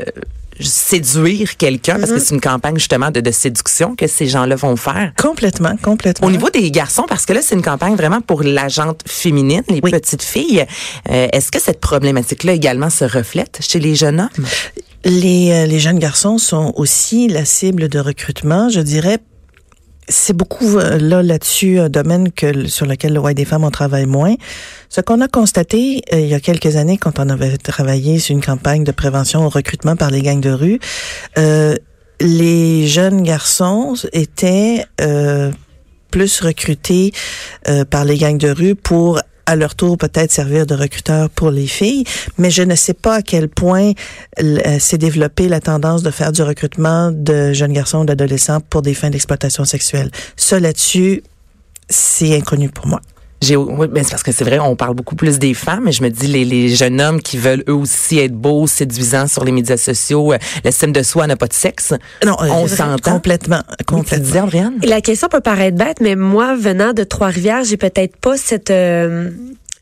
séduire 0.60 1.56
quelqu'un 1.58 1.98
parce 2.00 2.10
Mm-hmm. 2.12 2.14
que 2.16 2.20
c'est 2.20 2.36
une 2.36 2.42
campagne 2.42 2.76
justement 2.76 3.12
de, 3.12 3.22
de 3.22 3.32
séduction 3.32 3.96
que 3.96 4.08
ces 4.08 4.28
gens-là 4.28 4.56
vont 4.56 4.76
faire 4.76 5.14
Complètement, 5.18 5.76
complètement. 5.82 6.28
au 6.28 6.32
niveau 6.32 6.50
des 6.50 6.70
garçons, 6.72 7.06
parce 7.08 7.26
que 7.26 7.34
là, 7.34 7.42
c'est 7.42 7.56
une 7.56 7.62
campagne 7.62 7.96
vraiment 7.96 8.20
pour 8.22 8.44
la 8.44 8.68
gente 8.68 9.02
féminine, 9.08 9.62
les 9.70 9.80
Oui. 9.84 9.92
petites 9.92 10.24
filles, 10.24 10.66
euh, 11.10 11.28
est-ce 11.32 11.52
que 11.52 11.60
cette 11.62 11.80
problématique-là 11.80 12.54
également 12.54 12.90
se 12.90 13.06
reflète 13.06 13.60
chez 13.62 13.80
les 13.80 13.96
jeunes 13.96 14.20
hommes? 14.22 14.46
Les, 15.06 15.52
euh, 15.52 15.66
les 15.66 15.80
jeunes 15.80 16.00
garçons 16.00 16.38
sont 16.38 16.74
aussi 16.76 17.28
la 17.30 17.46
cible 17.46 17.88
de 17.88 18.00
recrutement, 18.00 18.68
je 18.70 18.82
dirais. 18.82 19.20
C'est 20.12 20.36
beaucoup 20.36 20.78
euh, 20.78 20.98
là 20.98 21.22
là-dessus 21.22 21.80
un 21.80 21.90
domaine 21.90 22.32
que 22.32 22.68
sur 22.68 22.88
lequel 22.88 23.14
le 23.14 23.20
White 23.20 23.38
des 23.38 23.46
femmes 23.46 23.64
on 23.64 23.70
travaille 23.70 24.08
moins. 24.08 24.36
Ce 24.90 25.02
qu'on 25.02 25.22
a 25.22 25.28
constaté 25.28 26.02
euh, 26.12 26.20
il 26.20 26.28
y 26.28 26.34
a 26.34 26.40
quelques 26.40 26.76
années 26.76 26.98
quand 26.98 27.20
on 27.20 27.30
avait 27.30 27.58
travaillé 27.58 28.18
sur 28.18 28.34
une 28.34 28.44
campagne 28.44 28.84
de 28.84 28.92
prévention 28.92 29.46
au 29.46 29.50
recrutement 29.50 29.96
par 29.96 30.10
les 30.10 30.24
gangs 30.24 30.42
de 30.42 30.50
rue, 30.50 30.80
euh, 31.38 31.76
les 32.20 32.88
jeunes 32.88 33.22
garçons 33.22 33.96
étaient 34.12 34.84
euh, 35.00 35.52
plus 36.12 36.42
recrutés 36.42 37.12
euh, 37.68 37.86
par 37.86 38.04
les 38.04 38.18
gangs 38.18 38.38
de 38.38 38.50
rue 38.50 38.76
pour 38.76 39.22
à 39.50 39.56
leur 39.56 39.74
tour 39.74 39.98
peut-être 39.98 40.32
servir 40.32 40.68
de 40.68 40.76
recruteurs 40.76 41.28
pour 41.32 41.50
les 41.50 41.66
filles, 41.66 42.04
mais 42.38 42.52
je 42.52 42.62
ne 42.62 42.76
sais 42.76 42.94
pas 42.94 43.16
à 43.16 43.22
quel 43.24 43.50
point 43.50 43.94
euh, 44.40 44.80
s'est 44.80 45.00
développée 45.00 45.48
la 45.48 45.60
tendance 45.60 46.04
de 46.04 46.12
faire 46.12 46.32
du 46.32 46.44
recrutement 46.44 47.12
de 47.12 47.52
jeunes 47.54 47.74
garçons, 47.74 48.06
d'adolescents 48.06 48.62
pour 48.62 48.84
des 48.84 48.94
fins 48.94 49.10
d'exploitation 49.10 49.66
sexuelle. 49.66 50.12
Ça 50.36 50.60
là-dessus, 50.60 51.24
c'est 51.90 52.36
inconnu 52.38 52.70
pour 52.70 52.86
moi. 52.86 53.02
J'ai, 53.42 53.56
oui, 53.56 53.88
ben 53.88 54.04
c'est 54.04 54.10
parce 54.12 54.24
que 54.24 54.34
c'est 54.34 54.44
vrai, 54.44 54.60
on 54.60 54.76
parle 54.76 54.96
beaucoup 54.96 55.16
plus 55.16 55.40
des 55.40 55.54
femmes, 55.54 55.84
mais 55.86 55.92
je 55.94 56.04
me 56.04 56.10
dis 56.10 56.28
les, 56.28 56.44
les 56.44 56.76
jeunes 56.76 57.00
hommes 57.00 57.22
qui 57.22 57.38
veulent 57.38 57.64
eux 57.70 57.74
aussi 57.74 58.20
être 58.20 58.34
beaux, 58.34 58.68
séduisants 58.68 59.28
sur 59.28 59.46
les 59.46 59.54
médias 59.54 59.78
sociaux, 59.78 60.34
euh, 60.34 60.38
l'estime 60.66 60.92
de 60.92 61.02
soi 61.04 61.26
n'a 61.26 61.38
pas 61.38 61.48
de 61.48 61.54
sexe. 61.54 61.94
Non, 62.26 62.36
euh, 62.42 62.48
On 62.50 62.68
s'entend. 62.68 63.14
complètement, 63.14 63.62
Oui, 63.70 63.76
tu 63.80 63.86
complètement. 63.86 64.26
disais, 64.26 64.40
Andréane? 64.42 64.74
Et 64.84 64.88
La 64.88 65.00
question 65.02 65.30
peut 65.30 65.40
paraître 65.40 65.78
bête, 65.78 66.02
mais 66.02 66.16
moi, 66.18 66.56
venant 66.58 66.92
de 66.92 67.04
Trois-Rivières, 67.06 67.64
j'ai 67.64 67.78
peut-être 67.78 68.18
pas 68.18 68.36
cette 68.36 68.72
euh, 68.72 69.30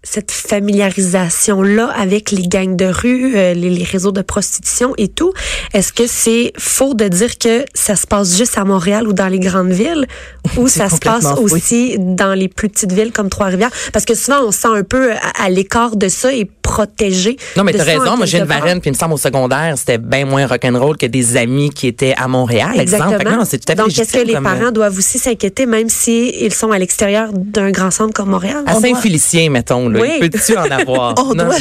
cette 0.09 0.31
familiarisation-là 0.31 1.87
avec 1.87 2.31
les 2.31 2.47
gangs 2.47 2.75
de 2.77 2.85
rue, 2.85 3.35
euh, 3.35 3.53
les, 3.53 3.69
les 3.69 3.83
réseaux 3.83 4.13
de 4.13 4.21
prostitution 4.21 4.93
et 4.97 5.09
tout. 5.09 5.33
Est-ce 5.73 5.91
que 5.91 6.07
c'est 6.07 6.53
faux 6.57 6.93
de 6.93 7.07
dire 7.07 7.37
que 7.37 7.65
ça 7.73 7.95
se 7.95 8.07
passe 8.07 8.37
juste 8.37 8.57
à 8.57 8.63
Montréal 8.63 9.07
ou 9.07 9.13
dans 9.13 9.27
les 9.27 9.39
grandes 9.39 9.71
villes 9.71 10.07
ou 10.55 10.67
ça 10.79 10.89
se 10.89 10.97
passe 10.97 11.25
aussi 11.39 11.97
dans 11.99 12.33
les 12.33 12.47
plus 12.47 12.69
petites 12.69 12.93
villes 12.93 13.11
comme 13.11 13.29
Trois-Rivières? 13.29 13.71
Parce 13.91 14.05
que 14.05 14.15
souvent, 14.15 14.43
on 14.45 14.51
se 14.51 14.61
sent 14.61 14.69
un 14.71 14.83
peu 14.83 15.11
à, 15.11 15.43
à 15.43 15.49
l'écart 15.49 15.97
de 15.97 16.07
ça 16.07 16.33
et 16.33 16.45
protégé. 16.67 17.37
Non, 17.55 17.63
mais 17.63 17.71
t'as 17.73 17.83
raison. 17.83 18.17
Moi, 18.17 18.25
j'ai 18.25 18.39
une 18.39 18.43
varenne, 18.45 18.81
puis 18.81 18.89
il 18.89 18.93
me 18.93 18.97
semble 18.97 19.13
au 19.13 19.17
secondaire, 19.17 19.73
c'était 19.77 19.97
bien 19.97 20.25
moins 20.25 20.45
rock'n'roll 20.47 20.97
que 20.97 21.05
des 21.05 21.37
amis 21.37 21.69
qui 21.69 21.87
étaient 21.87 22.13
à 22.17 22.27
Montréal, 22.27 22.79
exemple. 22.79 23.17
Fait 23.17 23.23
que 23.23 23.29
non, 23.29 23.37
tout 23.37 23.41
à 23.41 23.47
fait 23.47 23.75
Donc, 23.75 23.97
est-ce 23.97 24.13
que 24.13 24.25
les 24.25 24.33
comme, 24.33 24.45
euh, 24.47 24.55
parents 24.59 24.71
doivent 24.71 24.97
aussi 24.97 25.17
s'inquiéter, 25.17 25.65
même 25.65 25.89
si 25.89 26.33
ils 26.41 26.53
sont 26.53 26.71
à 26.71 26.77
l'extérieur 26.79 27.29
d'un 27.33 27.71
grand 27.71 27.91
centre 27.91 28.13
comme 28.13 28.29
Montréal? 28.29 28.63
À 28.65 28.73
doit- 28.73 28.81
Saint-Félicien, 28.81 29.49
mettons, 29.49 29.87
là. 29.89 29.99
Oui. 30.01 30.09
Il 30.21 30.29
peut-tu 30.29 30.57
en 30.57 30.69
avoir? 30.69 31.15
On 31.19 31.33
Non. 31.33 31.45
doit, 31.45 31.55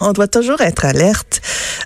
on 0.00 0.12
doit 0.12 0.28
toujours 0.28 0.60
être 0.60 0.84
alerte, 0.84 1.40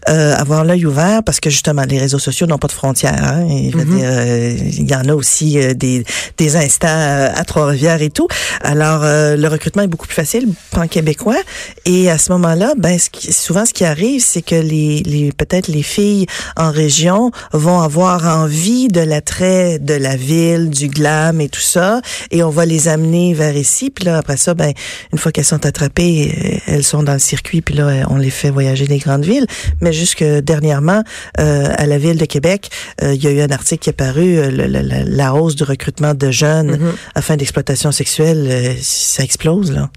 euh, 0.08 0.34
avoir 0.36 0.64
l'œil 0.64 0.86
ouvert 0.86 1.22
parce 1.22 1.40
que 1.40 1.50
justement 1.50 1.82
les 1.82 1.98
réseaux 1.98 2.18
sociaux 2.18 2.46
n'ont 2.46 2.58
pas 2.58 2.68
de 2.68 2.72
frontières. 2.72 3.22
Hein, 3.22 3.46
et 3.48 3.70
dire, 3.70 3.84
euh, 4.02 4.56
il 4.58 4.90
y 4.90 4.94
en 4.94 5.08
a 5.08 5.14
aussi 5.14 5.58
euh, 5.58 5.74
des, 5.74 6.04
des 6.36 6.56
instants 6.56 6.88
euh, 6.88 7.28
à 7.34 7.44
Trois-Rivières 7.44 8.02
et 8.02 8.10
tout. 8.10 8.28
Alors 8.62 9.02
euh, 9.04 9.36
le 9.36 9.48
recrutement 9.48 9.82
est 9.82 9.88
beaucoup 9.88 10.06
plus 10.06 10.14
facile 10.14 10.48
pan 10.70 10.86
québécois. 10.86 11.40
Et 11.84 12.10
à 12.10 12.18
ce 12.18 12.32
moment-là, 12.32 12.74
ben 12.76 12.98
ce 12.98 13.10
qui, 13.10 13.32
souvent 13.32 13.64
ce 13.64 13.72
qui 13.72 13.84
arrive, 13.84 14.22
c'est 14.22 14.42
que 14.42 14.54
les, 14.54 15.02
les 15.04 15.32
peut-être 15.32 15.68
les 15.68 15.82
filles 15.82 16.26
en 16.56 16.70
région 16.70 17.30
vont 17.52 17.80
avoir 17.80 18.26
envie 18.26 18.88
de 18.88 19.00
l'attrait 19.00 19.78
de 19.78 19.94
la 19.94 20.16
ville, 20.16 20.70
du 20.70 20.88
glam 20.88 21.40
et 21.40 21.48
tout 21.48 21.60
ça, 21.60 22.00
et 22.30 22.42
on 22.42 22.50
va 22.50 22.66
les 22.66 22.88
amener 22.88 23.34
vers 23.34 23.56
ici. 23.56 23.90
Puis 23.90 24.04
là 24.04 24.18
après 24.18 24.36
ça, 24.36 24.54
ben 24.54 24.72
une 25.12 25.18
fois 25.18 25.32
qu'elles 25.32 25.44
sont 25.44 25.64
attrapées, 25.66 26.60
elles 26.66 26.84
sont 26.84 27.02
dans 27.02 27.12
le 27.12 27.18
circuit, 27.18 27.60
puis 27.60 27.74
là, 27.74 27.99
on 28.08 28.16
les 28.16 28.30
fait 28.30 28.50
voyager 28.50 28.86
des 28.86 28.98
grandes 28.98 29.24
villes. 29.24 29.46
Mais 29.80 29.92
jusque 29.92 30.22
dernièrement, 30.24 31.02
euh, 31.38 31.66
à 31.76 31.86
la 31.86 31.98
ville 31.98 32.18
de 32.18 32.24
Québec, 32.24 32.70
euh, 33.02 33.14
il 33.14 33.22
y 33.22 33.26
a 33.26 33.30
eu 33.30 33.40
un 33.40 33.50
article 33.50 33.82
qui 33.82 33.90
est 33.90 33.94
paru, 33.94 34.38
euh, 34.38 34.50
le- 34.50 34.66
le- 34.66 34.80
la, 34.80 35.04
la 35.04 35.34
hausse 35.34 35.56
du 35.56 35.64
recrutement 35.64 36.14
de 36.14 36.30
jeunes 36.30 36.78
à 37.14 37.22
fin 37.22 37.36
d'exploitation 37.36 37.92
sexuelle, 37.92 38.46
euh, 38.50 38.74
ça 38.80 39.22
explose, 39.22 39.72
là. 39.72 39.90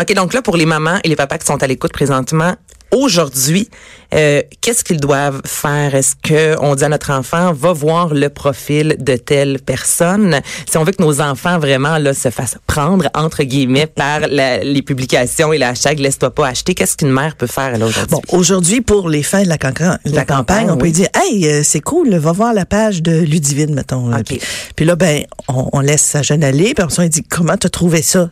OK, 0.00 0.12
donc 0.14 0.32
là, 0.34 0.42
pour 0.42 0.56
les 0.56 0.66
mamans 0.66 0.98
et 1.04 1.08
les 1.08 1.16
papas 1.16 1.38
qui 1.38 1.46
sont 1.46 1.62
à 1.62 1.66
l'écoute 1.66 1.92
présentement, 1.92 2.54
aujourd'hui, 2.92 3.68
euh, 4.12 4.42
qu'est-ce 4.60 4.82
qu'ils 4.82 5.00
doivent 5.00 5.40
faire? 5.44 5.94
Est-ce 5.94 6.14
que 6.20 6.56
on 6.60 6.74
dit 6.74 6.84
à 6.84 6.88
notre 6.88 7.10
enfant, 7.12 7.52
va 7.52 7.72
voir 7.72 8.12
le 8.12 8.28
profil 8.28 8.96
de 8.98 9.16
telle 9.16 9.60
personne? 9.64 10.40
Si 10.68 10.76
on 10.76 10.84
veut 10.84 10.92
que 10.92 11.02
nos 11.02 11.20
enfants 11.20 11.58
vraiment 11.58 11.98
là 11.98 12.12
se 12.12 12.30
fassent 12.30 12.58
prendre, 12.66 13.08
entre 13.14 13.44
guillemets, 13.44 13.86
par 13.94 14.20
la- 14.20 14.58
les 14.64 14.82
publications 14.82 15.52
et 15.52 15.58
le 15.58 15.66
hashtag 15.66 16.00
Laisse-toi 16.00 16.30
pas 16.34 16.48
acheter, 16.48 16.74
qu'est-ce 16.74 16.96
qu'une 16.96 17.12
mère 17.12 17.36
peut 17.36 17.46
faire 17.46 17.76
là 17.78 17.86
aujourd'hui? 17.86 18.10
Bon, 18.16 18.22
aujourd'hui, 18.36 18.80
pour 18.80 19.08
les 19.08 19.22
fins 19.22 19.42
de 19.42 19.48
la, 19.48 19.58
campagne, 19.58 20.70
on 20.70 20.76
peut 20.76 20.90
dire, 20.90 21.08
hey, 21.14 21.46
euh, 21.46 21.60
c'est 21.62 21.80
cool, 21.80 22.14
va 22.14 22.32
voir 22.32 22.54
la 22.54 22.66
page 22.66 23.02
de 23.02 23.12
Ludivine, 23.20 23.74
mettons. 23.74 24.08
là. 24.08 24.18
OK. 24.18 24.24
Puis, 24.26 24.40
puis 24.76 24.84
là, 24.84 24.96
ben, 24.96 25.24
on, 25.48 25.68
on 25.72 25.80
laisse 25.80 26.02
sa 26.02 26.22
jeune 26.22 26.42
aller, 26.42 26.74
puis 26.74 26.84
on 26.84 27.06
dit, 27.06 27.22
comment 27.22 27.56
t'as 27.56 27.68
trouvé 27.68 28.02
ça? 28.02 28.30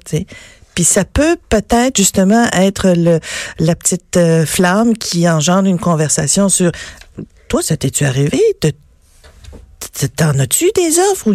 Puis 0.78 0.84
ça 0.84 1.04
peut 1.04 1.36
peut-être 1.48 1.96
justement 1.96 2.46
être 2.52 2.94
la 3.58 3.74
petite 3.74 4.16
euh, 4.16 4.46
flamme 4.46 4.96
qui 4.96 5.28
engendre 5.28 5.68
une 5.68 5.80
conversation 5.80 6.48
sur, 6.48 6.70
toi, 7.48 7.62
ça 7.62 7.76
t'es-tu 7.76 8.04
arrivé? 8.04 8.40
T'en 10.14 10.38
as-tu 10.38 10.70
des 10.76 11.00
offres 11.00 11.26
ou 11.26 11.34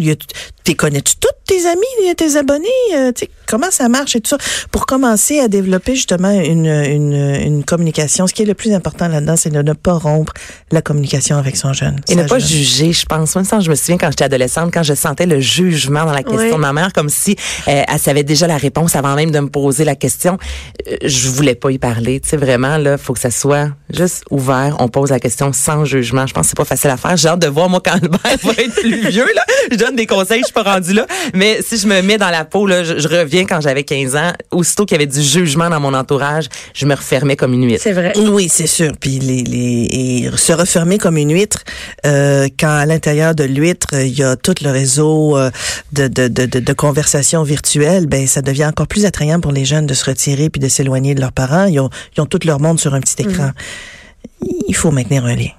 t'es 0.64 0.74
connais-tu 0.74 1.16
toutes 1.16 1.30
tes 1.46 1.66
amis, 1.66 2.14
tes 2.16 2.36
abonnés? 2.36 2.66
Euh, 2.94 3.12
tu 3.12 3.26
sais, 3.26 3.30
comment 3.46 3.70
ça 3.70 3.88
marche 3.88 4.16
et 4.16 4.20
tout 4.20 4.30
ça? 4.30 4.38
Pour 4.72 4.86
commencer 4.86 5.38
à 5.38 5.48
développer 5.48 5.94
justement 5.94 6.30
une, 6.30 6.66
une, 6.66 7.12
une 7.12 7.64
communication, 7.64 8.26
ce 8.26 8.32
qui 8.32 8.42
est 8.42 8.46
le 8.46 8.54
plus 8.54 8.72
important 8.72 9.06
là-dedans, 9.08 9.36
c'est 9.36 9.50
de 9.50 9.60
ne 9.60 9.74
pas 9.74 9.92
rompre 9.92 10.32
la 10.70 10.80
communication 10.80 11.36
avec 11.36 11.56
son 11.56 11.74
jeune. 11.74 12.00
Et 12.08 12.16
ne 12.16 12.24
pas 12.24 12.38
juger, 12.38 12.92
je 12.92 13.04
pense. 13.04 13.36
Ça, 13.42 13.60
je 13.60 13.70
me 13.70 13.74
souviens 13.74 13.98
quand 13.98 14.10
j'étais 14.10 14.24
adolescente, 14.24 14.72
quand 14.72 14.82
je 14.82 14.94
sentais 14.94 15.26
le 15.26 15.38
jugement 15.38 16.06
dans 16.06 16.12
la 16.12 16.22
question 16.22 16.56
de 16.56 16.60
ma 16.60 16.72
mère, 16.72 16.92
comme 16.94 17.10
si 17.10 17.36
euh, 17.68 17.82
elle 17.86 17.98
savait 17.98 18.24
déjà 18.24 18.46
la 18.46 18.56
réponse 18.56 18.96
avant 18.96 19.14
même 19.14 19.30
de 19.30 19.40
me 19.40 19.48
poser 19.48 19.84
la 19.84 19.96
question. 19.96 20.38
Euh, 20.88 20.96
je 21.04 21.28
voulais 21.28 21.54
pas 21.54 21.70
y 21.70 21.78
parler. 21.78 22.20
Tu 22.20 22.30
sais, 22.30 22.36
vraiment, 22.38 22.78
là, 22.78 22.96
faut 22.96 23.12
que 23.12 23.20
ça 23.20 23.30
soit 23.30 23.68
juste 23.90 24.24
ouvert. 24.30 24.76
On 24.78 24.88
pose 24.88 25.10
la 25.10 25.20
question 25.20 25.52
sans 25.52 25.84
jugement. 25.84 26.26
Je 26.26 26.32
pense 26.32 26.46
que 26.46 26.48
c'est 26.50 26.56
pas 26.56 26.64
facile 26.64 26.90
à 26.90 26.96
faire. 26.96 27.18
J'ai 27.18 27.28
hâte 27.28 27.40
de 27.40 27.48
voir, 27.48 27.68
moi, 27.68 27.82
quand 27.84 27.92
Albert 27.92 28.20
va 28.42 28.52
être 28.52 28.74
plus 28.80 29.08
vieux, 29.10 29.28
là. 29.34 29.44
Je 29.70 29.76
donne 29.76 29.96
des 29.96 30.06
conseils, 30.06 30.42
je 30.46 30.52
pas 30.54 30.62
rendue 30.62 30.92
là. 30.92 31.06
Mais 31.34 31.60
si 31.62 31.76
je 31.76 31.86
me 31.86 32.00
mets 32.00 32.18
dans 32.18 32.30
la 32.30 32.44
peau, 32.44 32.66
là, 32.66 32.84
je, 32.84 32.98
je 32.98 33.08
reviens 33.08 33.44
quand 33.44 33.60
j'avais 33.60 33.84
15 33.84 34.16
ans. 34.16 34.32
Aussitôt 34.50 34.86
qu'il 34.86 34.94
y 34.94 35.00
avait 35.02 35.10
du 35.10 35.20
jugement 35.20 35.68
dans 35.68 35.80
mon 35.80 35.92
entourage, 35.94 36.48
je 36.72 36.86
me 36.86 36.94
refermais 36.94 37.36
comme 37.36 37.52
une 37.52 37.66
huître. 37.66 37.82
C'est 37.82 37.92
vrai. 37.92 38.12
Oui, 38.16 38.48
c'est 38.48 38.66
sûr. 38.66 38.92
Puis 38.98 39.18
les, 39.18 39.42
les 39.42 40.24
et 40.24 40.30
se 40.36 40.52
refermer 40.52 40.98
comme 40.98 41.16
une 41.16 41.32
huître, 41.32 41.64
euh, 42.06 42.48
quand 42.58 42.68
à 42.68 42.86
l'intérieur 42.86 43.34
de 43.34 43.44
l'huître 43.44 43.88
euh, 43.92 44.04
il 44.04 44.18
y 44.18 44.22
a 44.22 44.36
tout 44.36 44.54
le 44.62 44.70
réseau 44.70 45.36
euh, 45.36 45.50
de, 45.92 46.08
de, 46.08 46.28
de, 46.28 46.46
de, 46.46 46.60
de 46.60 46.72
conversations 46.72 47.42
virtuelles, 47.42 48.06
ben 48.06 48.26
ça 48.26 48.42
devient 48.42 48.66
encore 48.66 48.86
plus 48.86 49.04
attrayant 49.04 49.40
pour 49.40 49.52
les 49.52 49.64
jeunes 49.64 49.86
de 49.86 49.94
se 49.94 50.04
retirer 50.04 50.50
puis 50.50 50.60
de 50.60 50.68
s'éloigner 50.68 51.14
de 51.14 51.20
leurs 51.20 51.32
parents. 51.32 51.64
Ils 51.64 51.80
ont, 51.80 51.90
ils 52.16 52.20
ont 52.20 52.26
tout 52.26 52.40
leur 52.44 52.60
monde 52.60 52.78
sur 52.78 52.94
un 52.94 53.00
petit 53.00 53.22
écran. 53.22 53.50
Il 54.68 54.74
faut 54.74 54.90
maintenir 54.90 55.24
un 55.24 55.34
lien. 55.34 55.50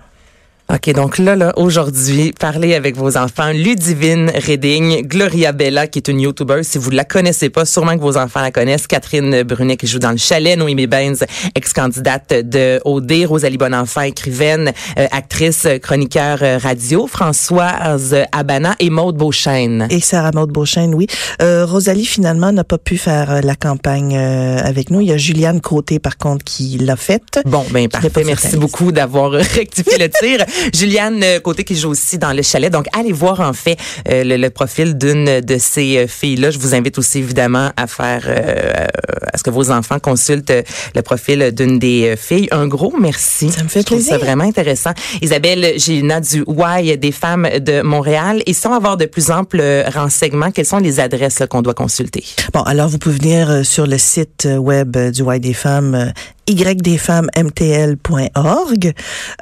OK, 0.73 0.91
donc 0.93 1.19
là, 1.19 1.35
là, 1.35 1.53
aujourd'hui, 1.57 2.33
parlez 2.39 2.73
avec 2.73 2.97
vos 2.97 3.17
enfants. 3.17 3.51
Ludivine 3.51 4.31
Redding, 4.31 5.07
Gloria 5.07 5.51
Bella, 5.51 5.85
qui 5.85 5.99
est 5.99 6.07
une 6.07 6.19
YouTuber. 6.19 6.63
Si 6.63 6.79
vous 6.79 6.89
la 6.89 7.03
connaissez 7.03 7.49
pas, 7.51 7.65
sûrement 7.65 7.95
que 7.95 8.01
vos 8.01 8.17
enfants 8.17 8.41
la 8.41 8.51
connaissent. 8.51 8.87
Catherine 8.87 9.43
Brunet, 9.43 9.77
qui 9.77 9.85
joue 9.85 9.99
dans 9.99 10.11
le 10.11 10.17
chalet. 10.17 10.57
Noémie 10.57 10.87
Benz, 10.87 11.23
ex-candidate 11.53 12.33
de 12.49 12.81
OD. 12.83 13.25
Rosalie 13.27 13.57
Bonenfant, 13.57 14.01
écrivaine, 14.01 14.73
euh, 14.97 15.05
actrice, 15.11 15.67
chroniqueur 15.83 16.39
euh, 16.41 16.57
radio. 16.57 17.05
Françoise 17.05 18.15
Abana 18.31 18.75
et 18.79 18.89
Maude 18.89 19.17
Beauchesne. 19.17 19.87
Et 19.91 19.99
Sarah 19.99 20.31
Maud 20.33 20.51
Beauchesne, 20.51 20.95
oui. 20.95 21.07
Euh, 21.41 21.65
Rosalie, 21.65 22.05
finalement, 22.05 22.51
n'a 22.51 22.63
pas 22.63 22.77
pu 22.77 22.97
faire 22.97 23.31
euh, 23.31 23.41
la 23.41 23.55
campagne 23.55 24.17
euh, 24.17 24.57
avec 24.63 24.89
nous. 24.89 25.01
Il 25.01 25.07
y 25.07 25.11
a 25.11 25.17
Juliane 25.17 25.61
Côté, 25.61 25.99
par 25.99 26.17
contre, 26.17 26.43
qui 26.43 26.77
l'a 26.79 26.95
faite. 26.95 27.39
Bon, 27.45 27.65
ben 27.71 27.87
parfait. 27.87 28.23
Merci 28.25 28.57
beaucoup 28.57 28.91
d'avoir 28.91 29.31
rectifié 29.31 29.97
le 29.97 30.09
tir. 30.09 30.45
Juliane 30.73 31.21
euh, 31.23 31.39
Côté 31.39 31.63
qui 31.63 31.75
joue 31.75 31.89
aussi 31.89 32.17
dans 32.17 32.33
le 32.33 32.41
chalet. 32.41 32.71
Donc, 32.71 32.87
allez 32.97 33.11
voir 33.11 33.39
en 33.41 33.53
fait 33.53 33.77
euh, 34.09 34.23
le, 34.23 34.37
le 34.37 34.49
profil 34.49 34.97
d'une 34.97 35.41
de 35.41 35.57
ces 35.57 35.97
euh, 35.97 36.07
filles-là. 36.07 36.51
Je 36.51 36.59
vous 36.59 36.73
invite 36.75 36.97
aussi 36.97 37.19
évidemment 37.19 37.71
à 37.77 37.87
faire, 37.87 38.23
euh, 38.27 38.87
à 39.33 39.37
ce 39.37 39.43
que 39.43 39.49
vos 39.49 39.71
enfants 39.71 39.99
consultent 39.99 40.51
euh, 40.51 40.61
le 40.95 41.01
profil 41.01 41.51
d'une 41.51 41.79
des 41.79 42.15
filles. 42.17 42.47
Un 42.51 42.67
gros 42.67 42.93
merci. 42.99 43.51
Ça 43.51 43.63
me 43.63 43.67
fait 43.69 43.81
Je 43.81 43.85
trouve 43.85 43.97
plaisir. 43.97 44.13
ça 44.19 44.25
vraiment 44.25 44.43
intéressant. 44.45 44.91
Isabelle 45.21 45.79
Gélina 45.79 46.19
du 46.21 46.43
Y 46.47 46.97
des 46.97 47.11
femmes 47.11 47.47
de 47.59 47.81
Montréal. 47.81 48.41
Et 48.45 48.53
sans 48.53 48.73
avoir 48.73 48.97
de 48.97 49.05
plus 49.05 49.31
amples 49.31 49.63
renseignements, 49.93 50.51
quelles 50.51 50.65
sont 50.65 50.77
les 50.77 50.99
adresses 50.99 51.41
qu'on 51.49 51.61
doit 51.61 51.73
consulter? 51.73 52.23
Bon, 52.53 52.61
alors 52.61 52.89
vous 52.89 52.97
pouvez 52.97 53.17
venir 53.17 53.65
sur 53.65 53.87
le 53.87 53.97
site 53.97 54.47
web 54.57 54.97
du 54.97 55.23
Y 55.23 55.39
des 55.39 55.53
femmes, 55.53 56.11
ydesfemmesmtl.org. 56.47 58.93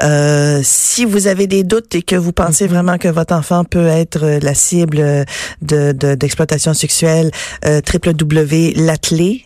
Euh, 0.03 0.59
si 0.63 1.05
vous 1.05 1.27
avez 1.27 1.47
des 1.47 1.63
doutes 1.63 1.95
et 1.95 2.01
que 2.01 2.15
vous 2.15 2.33
pensez 2.33 2.67
vraiment 2.67 2.97
que 2.97 3.07
votre 3.07 3.33
enfant 3.33 3.63
peut 3.63 3.87
être 3.87 4.23
euh, 4.23 4.39
la 4.41 4.53
cible 4.53 5.25
de 5.61 5.91
de- 5.91 6.15
d'exploitation 6.15 6.73
sexuelle, 6.73 7.31
euh, 7.65 7.81
www.latlé 7.93 9.43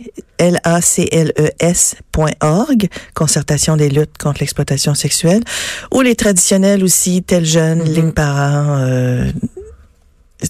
L-A-C-L-E-S.org, 1.67 2.87
concertation 3.15 3.75
des 3.75 3.89
luttes 3.89 4.17
contre 4.19 4.41
l'exploitation 4.41 4.93
sexuelle, 4.93 5.41
ou 5.91 6.01
les 6.01 6.15
traditionnels 6.15 6.83
aussi, 6.83 7.23
tel 7.23 7.43
jeune, 7.43 7.83
ligne 7.83 8.11
parent, 8.11 8.77
euh, 8.81 9.31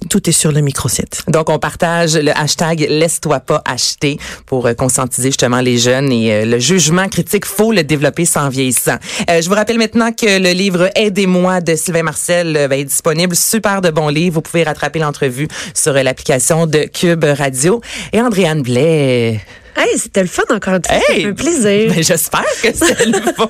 tout 0.09 0.29
est 0.29 0.33
sur 0.33 0.51
le 0.51 0.61
microsite. 0.61 1.23
Donc, 1.27 1.49
on 1.49 1.59
partage 1.59 2.15
le 2.15 2.31
hashtag 2.37 2.87
Laisse-toi 2.89 3.39
pas 3.39 3.61
acheter 3.65 4.19
pour 4.45 4.65
euh, 4.65 4.73
conscientiser 4.73 5.29
justement 5.29 5.61
les 5.61 5.77
jeunes 5.77 6.11
et 6.11 6.33
euh, 6.33 6.45
le 6.45 6.59
jugement 6.59 7.07
critique, 7.07 7.45
faut 7.45 7.71
le 7.71 7.83
développer 7.83 8.25
sans 8.25 8.49
vieillissant. 8.49 8.97
Euh, 9.29 9.41
je 9.41 9.49
vous 9.49 9.55
rappelle 9.55 9.77
maintenant 9.77 10.11
que 10.11 10.39
le 10.39 10.51
livre 10.51 10.89
Aidez-moi 10.95 11.61
de 11.61 11.75
Sylvain 11.75 12.03
Marcel 12.03 12.67
va 12.67 12.77
être 12.77 12.87
disponible. 12.87 13.35
Super 13.35 13.81
de 13.81 13.89
bon 13.89 14.09
livre. 14.09 14.35
Vous 14.35 14.41
pouvez 14.41 14.63
rattraper 14.63 14.99
l'entrevue 14.99 15.47
sur 15.73 15.93
l'application 15.93 16.67
de 16.67 16.79
Cube 16.79 17.23
Radio. 17.23 17.81
Et 18.13 18.21
Andréane 18.21 18.61
Blais. 18.61 19.41
Hey, 19.77 19.97
c'était 19.97 20.21
le 20.21 20.27
fun 20.27 20.43
encore 20.49 20.75
une 20.75 20.83
fois. 20.85 20.95
Ça 20.95 21.13
Hey! 21.13 21.21
fait 21.21 21.27
un 21.29 21.33
plaisir. 21.33 21.93
Ben, 21.93 22.03
j'espère 22.03 22.43
que 22.63 22.69
c'est 22.73 23.05
le 23.05 23.13
fun. 23.37 23.49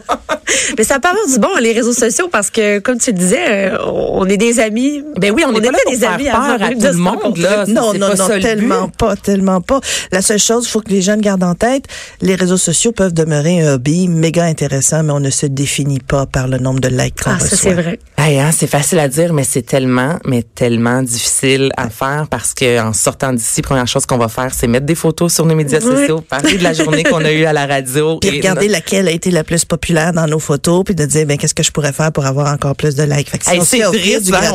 Mais 0.77 0.83
ça 0.83 0.99
peut 0.99 1.07
avoir 1.09 1.25
du 1.27 1.39
bon, 1.39 1.49
les 1.61 1.71
réseaux 1.73 1.93
sociaux, 1.93 2.27
parce 2.31 2.49
que, 2.49 2.79
comme 2.79 2.97
tu 2.97 3.11
le 3.11 3.17
disais, 3.17 3.71
euh, 3.73 3.77
on 3.85 4.25
est 4.27 4.37
des 4.37 4.59
amis. 4.59 5.03
Ben 5.17 5.31
oui, 5.31 5.43
on, 5.45 5.51
est 5.51 5.55
pas 5.55 5.59
là 5.61 5.69
était 5.71 5.83
pour 5.83 5.91
des 5.93 5.97
faire 5.99 6.11
amis 6.13 6.23
peur 6.25 6.35
avant 6.35 6.65
à 6.65 6.69
tout 6.69 6.79
le 6.81 6.93
monde, 6.93 7.37
là. 7.37 7.65
Non, 7.67 7.93
non, 7.93 7.99
pas 8.09 8.15
non, 8.15 8.27
ça 8.27 8.35
le 8.35 8.41
tellement 8.41 8.85
but. 8.85 8.97
pas, 8.97 9.15
tellement 9.15 9.61
pas. 9.61 9.79
La 10.11 10.21
seule 10.21 10.39
chose, 10.39 10.65
il 10.65 10.69
faut 10.69 10.81
que 10.81 10.89
les 10.89 11.01
jeunes 11.01 11.21
gardent 11.21 11.43
en 11.43 11.55
tête, 11.55 11.85
les 12.21 12.35
réseaux 12.35 12.57
sociaux 12.57 12.91
peuvent 12.91 13.13
demeurer 13.13 13.61
un 13.61 13.73
hobby 13.73 14.07
méga 14.07 14.43
intéressant, 14.43 15.03
mais 15.03 15.11
on 15.13 15.19
ne 15.19 15.29
se 15.29 15.45
définit 15.45 15.99
pas 15.99 16.25
par 16.25 16.47
le 16.47 16.57
nombre 16.57 16.79
de 16.79 16.89
likes 16.89 17.21
qu'on 17.23 17.31
Ah, 17.31 17.39
ça, 17.39 17.55
c'est 17.55 17.73
vrai. 17.73 17.99
Hey, 18.17 18.39
hein, 18.39 18.51
c'est 18.55 18.67
facile 18.67 18.99
à 18.99 19.07
dire, 19.07 19.33
mais 19.33 19.43
c'est 19.43 19.61
tellement, 19.63 20.17
mais 20.25 20.43
tellement 20.43 21.01
difficile 21.03 21.71
à 21.77 21.89
faire 21.89 22.25
parce 22.29 22.53
que 22.53 22.79
en 22.81 22.93
sortant 22.93 23.33
d'ici, 23.33 23.61
première 23.61 23.87
chose 23.87 24.05
qu'on 24.05 24.17
va 24.17 24.27
faire, 24.29 24.53
c'est 24.53 24.67
mettre 24.67 24.85
des 24.85 24.95
photos 24.95 25.33
sur 25.33 25.45
nos 25.45 25.55
médias 25.55 25.79
Oui. 25.83 25.95
sociaux, 25.97 26.16
parler 26.21 26.57
de 26.57 26.63
la 26.63 26.73
journée 26.73 27.03
qu'on 27.03 27.23
a 27.23 27.31
eue 27.31 27.45
à 27.45 27.53
la 27.53 27.65
radio. 27.65 28.17
Puis 28.19 28.29
et- 28.29 28.33
regarder 28.33 28.67
laquelle 28.67 29.07
a 29.07 29.11
été 29.11 29.31
la 29.31 29.43
plus 29.43 29.65
populaire 29.65 30.13
dans 30.13 30.27
nos 30.27 30.39
photos, 30.39 30.83
puis 30.85 30.95
de 30.95 31.05
dire, 31.05 31.25
ben, 31.25 31.37
qu'est-ce 31.37 31.53
que 31.53 31.63
je 31.63 31.71
pourrais 31.71 31.93
faire 31.93 32.11
pour 32.11 32.25
avoir 32.25 32.51
encore 32.53 32.75
plus 32.75 32.95
de 32.95 33.03
likes? 33.03 33.29
Fait 33.29 33.37
que 33.37 33.45
si 33.45 33.51
Hey, 33.51 33.59
on 33.59 33.63
c'est 33.63 33.79
triste, 33.97 34.23
du 34.25 34.33
hein, 34.35 34.51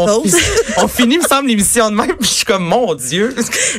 on, 0.78 0.88
finit, 0.88 1.18
me 1.18 1.22
semble, 1.24 1.48
l'émission 1.48 1.90
de 1.90 1.94
même, 1.96 2.06
puis 2.20 2.28
je 2.28 2.34
suis 2.34 2.44
comme, 2.44 2.64
mon 2.64 2.94
Dieu. 2.94 3.34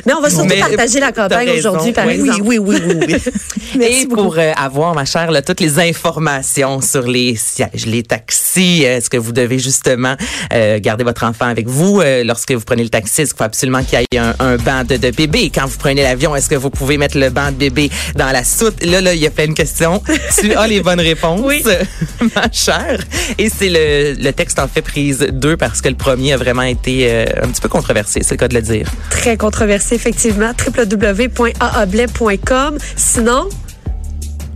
Mais 0.06 0.12
on 0.14 0.20
va 0.20 0.30
surtout 0.30 0.46
Mais 0.46 0.58
partager 0.60 1.00
la 1.00 1.12
campagne 1.12 1.50
aujourd'hui, 1.50 1.92
par 1.92 2.06
Oui, 2.06 2.14
oui, 2.20 2.28
exemple. 2.28 2.42
oui, 2.46 2.58
oui, 2.58 2.76
oui, 2.86 2.94
oui. 3.08 3.16
Merci 3.76 4.02
et 4.02 4.06
beaucoup. 4.06 4.22
pour 4.24 4.38
euh, 4.38 4.52
avoir, 4.56 4.94
ma 4.94 5.04
chère, 5.04 5.30
là, 5.30 5.42
toutes 5.42 5.60
les 5.60 5.78
informations 5.78 6.80
sur 6.80 7.06
les 7.06 7.36
sièges, 7.36 7.86
les 7.86 8.02
taxis, 8.02 8.84
euh, 8.84 8.98
est-ce 8.98 9.10
que 9.10 9.16
vous 9.16 9.32
devez 9.32 9.58
justement 9.58 10.14
euh, 10.52 10.78
garder 10.80 11.04
votre 11.04 11.24
enfant 11.24 11.46
avec 11.46 11.66
vous 11.66 12.00
euh, 12.00 12.22
lorsque 12.24 12.52
vous 12.52 12.60
prenez 12.64 12.82
le 12.84 12.88
taxi? 12.90 13.22
Est-ce 13.22 13.32
qu'il 13.34 13.38
faut 13.38 13.44
absolument 13.44 13.82
qu'il 13.82 13.98
y 14.00 14.16
ait 14.16 14.18
un, 14.18 14.34
un 14.38 14.56
banc 14.56 14.84
de, 14.84 14.96
de 14.96 15.10
bébé? 15.10 15.50
Quand 15.54 15.66
vous 15.66 15.78
prenez 15.78 16.02
l'avion, 16.02 16.34
est-ce 16.36 16.48
que 16.48 16.54
vous 16.54 16.70
pouvez 16.70 16.98
mettre 16.98 17.18
le 17.18 17.30
banc 17.30 17.46
de 17.50 17.56
bébé 17.56 17.73
dans 18.14 18.30
la 18.32 18.44
soute? 18.44 18.82
Là, 18.84 19.00
là, 19.00 19.14
il 19.14 19.20
y 19.20 19.26
a 19.26 19.30
plein 19.30 19.48
de 19.48 19.52
questions. 19.52 20.02
tu 20.40 20.54
as 20.54 20.66
les 20.66 20.80
bonnes 20.82 21.00
réponses, 21.00 21.40
Oui. 21.44 21.62
ma 22.34 22.50
chère. 22.52 23.00
Et 23.38 23.48
c'est 23.48 23.68
le, 23.68 24.14
le 24.22 24.32
texte 24.32 24.58
en 24.58 24.68
fait 24.68 24.82
prise 24.82 25.26
2 25.30 25.56
parce 25.56 25.80
que 25.80 25.88
le 25.88 25.94
premier 25.96 26.32
a 26.32 26.36
vraiment 26.36 26.62
été 26.62 27.08
euh, 27.10 27.24
un 27.42 27.48
petit 27.48 27.60
peu 27.60 27.68
controversé, 27.68 28.20
c'est 28.22 28.34
le 28.34 28.38
cas 28.38 28.48
de 28.48 28.54
le 28.54 28.62
dire. 28.62 28.90
Très 29.10 29.36
controversé, 29.36 29.94
effectivement. 29.94 30.52
www.aablais.com. 30.66 32.78
Sinon, 32.96 33.48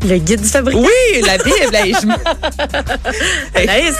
le 0.07 0.19
guide 0.19 0.41
du 0.43 0.49
fabricant. 0.49 0.81
Oui, 0.83 1.21
la 1.27 1.39
Bible. 1.39 1.57
je- 2.03 3.59
Anaïs, 3.63 3.95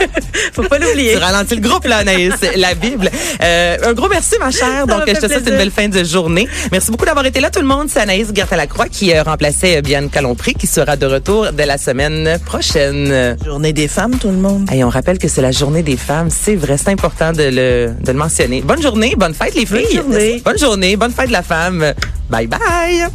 faut 0.52 0.62
pas 0.64 0.78
l'oublier. 0.78 1.12
Tu 1.14 1.18
ralentis 1.18 1.54
le 1.56 1.60
groupe, 1.60 1.84
là, 1.86 1.98
Anaïs. 1.98 2.32
La 2.56 2.74
Bible. 2.74 3.10
Euh, 3.42 3.76
un 3.84 3.92
gros 3.92 4.08
merci, 4.08 4.34
ma 4.40 4.50
chère. 4.50 4.86
Donc, 4.86 5.02
je 5.06 5.12
te 5.14 5.26
souhaite 5.26 5.46
une 5.48 5.56
belle 5.56 5.70
fin 5.70 5.88
de 5.88 6.02
journée. 6.04 6.48
Merci 6.72 6.90
beaucoup 6.90 7.04
d'avoir 7.04 7.24
été 7.26 7.40
là, 7.40 7.50
tout 7.50 7.60
le 7.60 7.66
monde. 7.66 7.88
C'est 7.90 8.00
Anaïs 8.00 8.28
Gertin-Lacroix 8.34 8.88
qui 8.88 9.12
euh, 9.14 9.22
remplaçait 9.22 9.80
Bianne 9.82 10.10
Calompré, 10.10 10.54
qui 10.54 10.66
sera 10.66 10.96
de 10.96 11.06
retour 11.06 11.52
dès 11.52 11.66
la 11.66 11.78
semaine 11.78 12.38
prochaine. 12.44 13.36
Journée 13.44 13.72
des 13.72 13.88
femmes, 13.88 14.16
tout 14.18 14.28
le 14.28 14.34
monde. 14.36 14.68
Hey, 14.70 14.82
on 14.84 14.88
rappelle 14.88 15.18
que 15.18 15.28
c'est 15.28 15.42
la 15.42 15.52
journée 15.52 15.82
des 15.82 15.96
femmes. 15.96 16.28
C'est 16.30 16.56
vrai, 16.56 16.76
c'est 16.78 16.90
important 16.90 17.32
de 17.32 17.42
le, 17.44 17.92
de 18.00 18.12
le 18.12 18.18
mentionner. 18.18 18.60
Bonne 18.62 18.82
journée, 18.82 19.14
bonne 19.16 19.34
fête, 19.34 19.54
les 19.54 19.64
Bonne 19.64 19.80
filles. 19.84 19.96
journée. 19.96 20.42
Bonne 20.44 20.58
journée, 20.58 20.96
bonne 20.96 21.12
fête 21.12 21.28
de 21.28 21.32
la 21.32 21.42
femme. 21.42 21.94
Bye 22.30 22.46
bye. 22.46 23.06